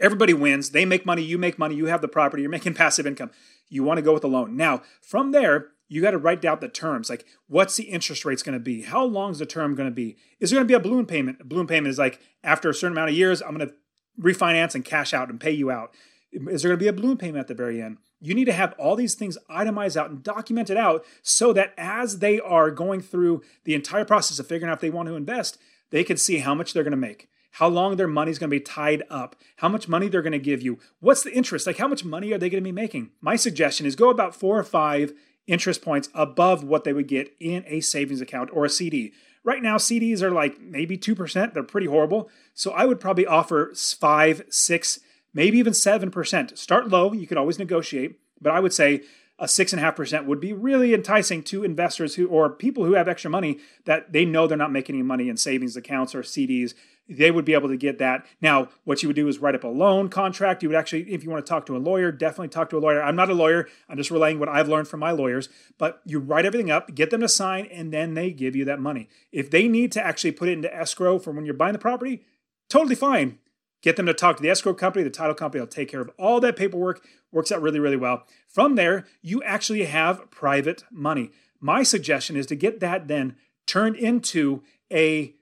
Everybody 0.01 0.35
wins. 0.35 0.71
They 0.71 0.85
make 0.85 1.07
money. 1.07 1.23
You 1.23 1.39
make 1.39 1.59
money. 1.59 1.77
You 1.77 1.87
have 1.87 2.01
the 2.01 2.09
property. 2.09 2.43
You're 2.43 2.51
making 2.51 2.75
passive 2.83 3.07
income. 3.07 3.31
You 3.69 3.85
want 3.85 3.99
to 3.99 4.03
go 4.03 4.13
with 4.13 4.25
a 4.25 4.29
loan. 4.29 4.57
Now, 4.57 4.83
from 5.01 5.31
there, 5.31 5.69
you 5.89 6.03
got 6.03 6.11
to 6.11 6.19
write 6.19 6.43
down 6.43 6.59
the 6.61 6.69
terms. 6.69 7.09
Like, 7.09 7.25
what's 7.47 7.77
the 7.77 7.85
interest 7.85 8.25
rate's 8.25 8.43
going 8.43 8.59
to 8.59 8.61
be? 8.61 8.83
How 8.83 9.05
long 9.05 9.31
is 9.31 9.39
the 9.39 9.47
term 9.47 9.77
going 9.77 9.89
to 9.89 9.95
be? 9.95 10.17
Is 10.41 10.51
there 10.51 10.57
going 10.57 10.67
to 10.67 10.73
be 10.73 10.75
a 10.75 10.81
balloon 10.81 11.07
payment? 11.07 11.39
A 11.41 11.45
balloon 11.45 11.69
payment 11.69 11.91
is 11.91 11.99
like 11.99 12.21
after 12.43 12.69
a 12.69 12.75
certain 12.75 12.97
amount 12.97 13.11
of 13.11 13.17
years, 13.17 13.41
I'm 13.41 13.57
going 13.57 13.69
to 13.69 13.75
refinance 14.21 14.75
and 14.75 14.85
cash 14.85 15.15
out 15.15 15.31
and 15.31 15.41
pay 15.41 15.53
you 15.53 15.71
out. 15.71 15.95
Is 16.33 16.63
there 16.63 16.71
going 16.71 16.79
to 16.79 16.85
be 16.85 16.89
a 16.89 16.93
balloon 16.93 17.17
payment 17.17 17.39
at 17.39 17.47
the 17.47 17.55
very 17.55 17.81
end? 17.81 17.99
You 18.21 18.35
need 18.35 18.47
to 18.47 18.53
have 18.53 18.75
all 18.79 18.97
these 18.97 19.15
things 19.15 19.39
itemized 19.49 19.97
out 19.97 20.11
and 20.11 20.23
documented 20.23 20.77
out 20.77 21.05
so 21.23 21.53
that 21.53 21.73
as 21.77 22.19
they 22.19 22.41
are 22.41 22.71
going 22.71 23.01
through 23.01 23.43
the 23.65 23.75
entire 23.75 24.05
process 24.05 24.39
of 24.39 24.47
figuring 24.47 24.71
out 24.71 24.77
if 24.77 24.81
they 24.81 24.91
want 24.91 25.09
to 25.09 25.17
invest, 25.17 25.59
they 25.90 26.05
can 26.05 26.16
see 26.16 26.38
how 26.38 26.55
much 26.55 26.72
they're 26.72 26.83
going 26.83 26.90
to 26.90 26.96
make, 26.96 27.29
how 27.53 27.68
long 27.68 27.96
their 27.96 28.09
money's 28.09 28.38
going 28.38 28.51
to 28.51 28.57
be 28.57 28.61
tied 28.61 29.03
up, 29.09 29.37
how 29.57 29.68
much 29.68 29.88
money 29.88 30.09
they're 30.09 30.22
going 30.22 30.33
to 30.33 30.38
give 30.38 30.62
you, 30.62 30.79
what's 31.01 31.22
the 31.22 31.33
interest, 31.33 31.66
like 31.66 31.79
how 31.79 31.88
much 31.88 32.05
money 32.05 32.33
are 32.33 32.38
they 32.38 32.51
going 32.51 32.62
to 32.62 32.68
be 32.68 32.72
making. 32.72 33.11
My 33.20 33.37
suggestion 33.37 33.87
is 33.87 33.96
go 33.96 34.11
about 34.11 34.35
four 34.35 34.59
or 34.59 34.64
five 34.64 35.12
interest 35.46 35.83
points 35.83 36.09
above 36.14 36.64
what 36.64 36.85
they 36.85 36.92
would 36.92 37.09
get 37.09 37.35
in 37.40 37.64
a 37.66 37.81
savings 37.81 38.20
account 38.20 38.51
or 38.53 38.64
a 38.64 38.70
CD. 38.70 39.12
Right 39.44 39.62
now, 39.62 39.77
CDs 39.77 40.22
are 40.22 40.33
like 40.33 40.61
maybe 40.61 40.99
2%. 40.99 41.55
They're 41.55 41.62
pretty 41.62 41.87
horrible. 41.87 42.29
So 42.53 42.72
I 42.72 42.85
would 42.85 42.99
probably 42.99 43.27
offer 43.27 43.72
five, 43.75 44.42
six, 44.51 44.99
maybe 45.33 45.59
even 45.59 45.72
7%. 45.72 46.59
Start 46.59 46.88
low. 46.88 47.12
You 47.12 47.29
can 47.29 47.38
always 47.38 47.59
negotiate. 47.59 48.18
But 48.40 48.53
I 48.53 48.61
would 48.61 48.72
say 48.72 49.03
a 49.38 49.46
six 49.46 49.72
and 49.72 49.81
a 49.81 49.83
half 49.85 49.96
percent 49.96 50.27
would 50.27 50.40
be 50.40 50.53
really 50.53 50.94
enticing 50.94 51.42
to 51.42 51.62
investors 51.62 52.14
who 52.14 52.27
or 52.27 52.49
people 52.49 52.85
who 52.85 52.94
have 52.94 53.09
extra 53.09 53.31
money 53.31 53.59
that 53.85 54.12
they 54.12 54.25
know 54.25 54.46
they're 54.46 54.57
not 54.57 54.72
making 54.72 54.96
any 54.96 55.03
money 55.03 55.29
in 55.29 55.37
savings 55.37 55.77
accounts 55.77 56.14
or 56.14 56.22
CDs. 56.22 56.75
They 57.09 57.31
would 57.31 57.44
be 57.44 57.55
able 57.55 57.68
to 57.68 57.77
get 57.77 57.99
that. 57.99 58.27
Now, 58.40 58.68
what 58.85 59.03
you 59.03 59.09
would 59.09 59.16
do 59.16 59.29
is 59.29 59.38
write 59.38 59.55
up 59.55 59.62
a 59.62 59.68
loan 59.68 60.09
contract. 60.09 60.62
You 60.62 60.70
would 60.70 60.77
actually, 60.77 61.03
if 61.12 61.22
you 61.22 61.31
want 61.31 61.44
to 61.44 61.49
talk 61.49 61.66
to 61.66 61.77
a 61.77 61.79
lawyer, 61.79 62.11
definitely 62.11 62.49
talk 62.49 62.70
to 62.70 62.79
a 62.79 62.81
lawyer. 62.81 63.01
I'm 63.03 63.14
not 63.14 63.31
a 63.31 63.35
lawyer. 63.35 63.68
I'm 63.88 63.96
just 63.96 64.11
relaying 64.11 64.40
what 64.40 64.49
I've 64.49 64.68
learned 64.68 64.88
from 64.88 65.01
my 65.01 65.12
lawyers. 65.12 65.49
But 65.79 66.01
you 66.05 66.18
write 66.18 66.46
everything 66.46 66.70
up, 66.70 66.94
get 66.94 67.11
them 67.11 67.20
to 67.20 67.29
sign, 67.29 67.66
and 67.66 67.92
then 67.92 68.14
they 68.14 68.33
give 68.33 68.57
you 68.57 68.64
that 68.64 68.81
money. 68.81 69.09
If 69.31 69.51
they 69.51 69.68
need 69.68 69.92
to 69.92 70.05
actually 70.05 70.33
put 70.33 70.49
it 70.49 70.53
into 70.53 70.75
escrow 70.75 71.18
for 71.18 71.31
when 71.31 71.44
you're 71.44 71.55
buying 71.55 71.75
the 71.75 71.79
property, 71.79 72.22
totally 72.68 72.96
fine. 72.96 73.38
Get 73.83 73.94
them 73.94 74.07
to 74.07 74.14
talk 74.14 74.37
to 74.37 74.42
the 74.42 74.51
escrow 74.51 74.75
company, 74.75 75.05
the 75.05 75.11
title 75.11 75.35
company 75.35 75.61
will 75.61 75.68
take 75.68 75.88
care 75.88 76.01
of 76.01 76.11
all 76.18 76.40
that 76.40 76.57
paperwork. 76.57 77.07
Works 77.37 77.53
out 77.53 77.61
really, 77.61 77.79
really 77.79 77.99
well. 77.99 78.25
From 78.49 78.77
there, 78.77 79.07
you 79.20 79.42
actually 79.42 79.85
have 79.85 80.31
private 80.31 80.85
money. 80.90 81.33
My 81.61 81.83
suggestion 81.83 82.35
is 82.35 82.46
to 82.46 82.57
get 82.57 82.81
that 82.81 83.09
then 83.09 83.37
turned 83.66 83.96
into 83.96 84.62
a 84.90 85.35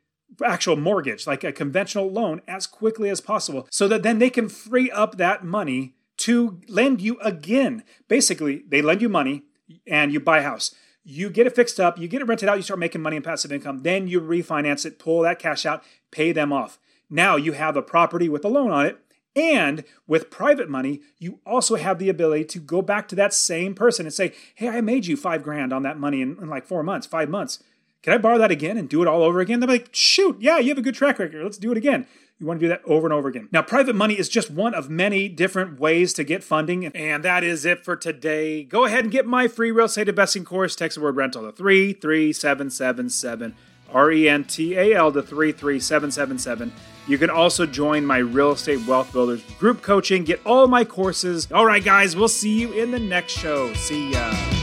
actual 0.45 0.75
mortgage, 0.75 1.25
like 1.25 1.45
a 1.45 1.53
conventional 1.53 2.11
loan, 2.11 2.43
as 2.49 2.67
quickly 2.67 3.09
as 3.11 3.21
possible, 3.21 3.69
so 3.71 3.87
that 3.87 4.03
then 4.03 4.19
they 4.19 4.29
can 4.29 4.49
free 4.49 4.91
up 4.91 5.19
that 5.19 5.45
money 5.45 5.95
to 6.17 6.61
lend 6.67 7.01
you 7.01 7.17
again. 7.21 7.85
Basically, 8.09 8.65
they 8.67 8.83
lend 8.83 9.01
you 9.01 9.09
money 9.09 9.45
and 9.87 10.13
you 10.13 10.19
buy 10.19 10.39
a 10.39 10.43
house. 10.43 10.75
You 11.05 11.31
get 11.31 11.47
it 11.47 11.55
fixed 11.55 11.79
up, 11.79 11.97
you 11.97 12.09
get 12.09 12.23
it 12.23 12.27
rented 12.27 12.49
out, 12.49 12.57
you 12.57 12.63
start 12.65 12.81
making 12.81 13.03
money 13.03 13.15
in 13.15 13.23
passive 13.23 13.53
income, 13.53 13.85
then 13.85 14.09
you 14.09 14.21
refinance 14.21 14.85
it, 14.85 14.99
pull 14.99 15.21
that 15.21 15.39
cash 15.39 15.65
out, 15.65 15.85
pay 16.11 16.33
them 16.33 16.53
off. 16.53 16.81
Now 17.09 17.37
you 17.37 17.53
have 17.53 17.77
a 17.77 17.83
property 17.83 18.29
with 18.29 18.45
a 18.45 18.49
loan 18.49 18.73
on 18.73 18.85
it. 18.85 18.99
And 19.37 19.85
with 20.07 20.31
private 20.31 20.69
money, 20.69 21.01
you 21.19 21.41
also 21.45 21.77
have 21.77 21.99
the 21.99 22.09
ability 22.09 22.45
to 22.47 22.61
go 22.61 22.83
back 22.83 23.09
to 23.09 23.17
that 23.17 23.35
same 23.35 23.75
person 23.75 24.07
and 24.07 24.15
say, 24.15 24.33
Hey, 24.55 24.69
I 24.69 24.81
made 24.81 25.07
you 25.07 25.17
five 25.17 25.43
grand 25.43 25.73
on 25.73 25.83
that 25.83 25.99
money 25.99 26.23
in, 26.23 26.37
in 26.41 26.49
like 26.49 26.67
four 26.67 26.83
months, 26.83 27.07
five 27.07 27.29
months. 27.29 27.63
Can 28.03 28.13
I 28.13 28.19
borrow 28.19 28.39
that 28.39 28.51
again 28.51 28.77
and 28.77 28.89
do 28.89 29.03
it 29.03 29.09
all 29.09 29.23
over 29.23 29.41
again? 29.41 29.61
They're 29.61 29.69
like, 29.69 29.89
Shoot, 29.93 30.41
yeah, 30.41 30.59
you 30.59 30.69
have 30.69 30.79
a 30.79 30.83
good 30.83 30.95
track 30.95 31.19
record. 31.19 31.43
Let's 31.43 31.59
do 31.59 31.73
it 31.73 31.79
again. 31.79 32.07
You 32.39 32.47
want 32.47 32.61
to 32.61 32.67
do 32.67 32.69
that 32.69 32.83
over 32.85 33.07
and 33.07 33.15
over 33.15 33.29
again. 33.29 33.49
Now, 33.53 33.63
private 33.63 33.95
money 33.95 34.19
is 34.19 34.29
just 34.29 34.51
one 34.51 34.75
of 34.75 34.91
many 34.91 35.29
different 35.29 35.79
ways 35.79 36.13
to 36.15 36.25
get 36.25 36.43
funding. 36.43 36.87
And 36.87 37.25
that 37.25 37.45
is 37.45 37.65
it 37.65 37.85
for 37.85 37.95
today. 37.95 38.65
Go 38.65 38.85
ahead 38.85 39.05
and 39.05 39.13
get 39.13 39.25
my 39.25 39.47
free 39.47 39.71
real 39.71 39.87
estate 39.87 40.09
investing 40.09 40.45
course. 40.45 40.75
Text 40.75 40.97
the 40.97 41.03
word 41.03 41.15
rental 41.15 41.43
to 41.43 41.53
33777. 41.53 43.55
R 43.93 44.11
E 44.11 44.29
N 44.29 44.45
T 44.45 44.77
A 44.77 44.95
L 44.95 45.13
to 45.13 45.23
33777. 45.23 46.73
You 47.07 47.19
can 47.19 47.31
also 47.31 47.67
join 47.67 48.07
my 48.07 48.19
Real 48.19 48.53
Estate 48.53 48.87
Wealth 48.87 49.13
Builders 49.13 49.43
group 49.59 49.83
coaching, 49.83 50.25
get 50.25 50.41
all 50.47 50.67
my 50.67 50.85
courses. 50.85 51.51
All 51.53 51.67
right, 51.67 51.85
guys, 51.85 52.17
we'll 52.17 52.29
see 52.29 52.59
you 52.59 52.73
in 52.73 52.91
the 52.91 53.01
next 53.01 53.33
show. 53.33 53.73
See 53.75 54.13
ya. 54.13 54.54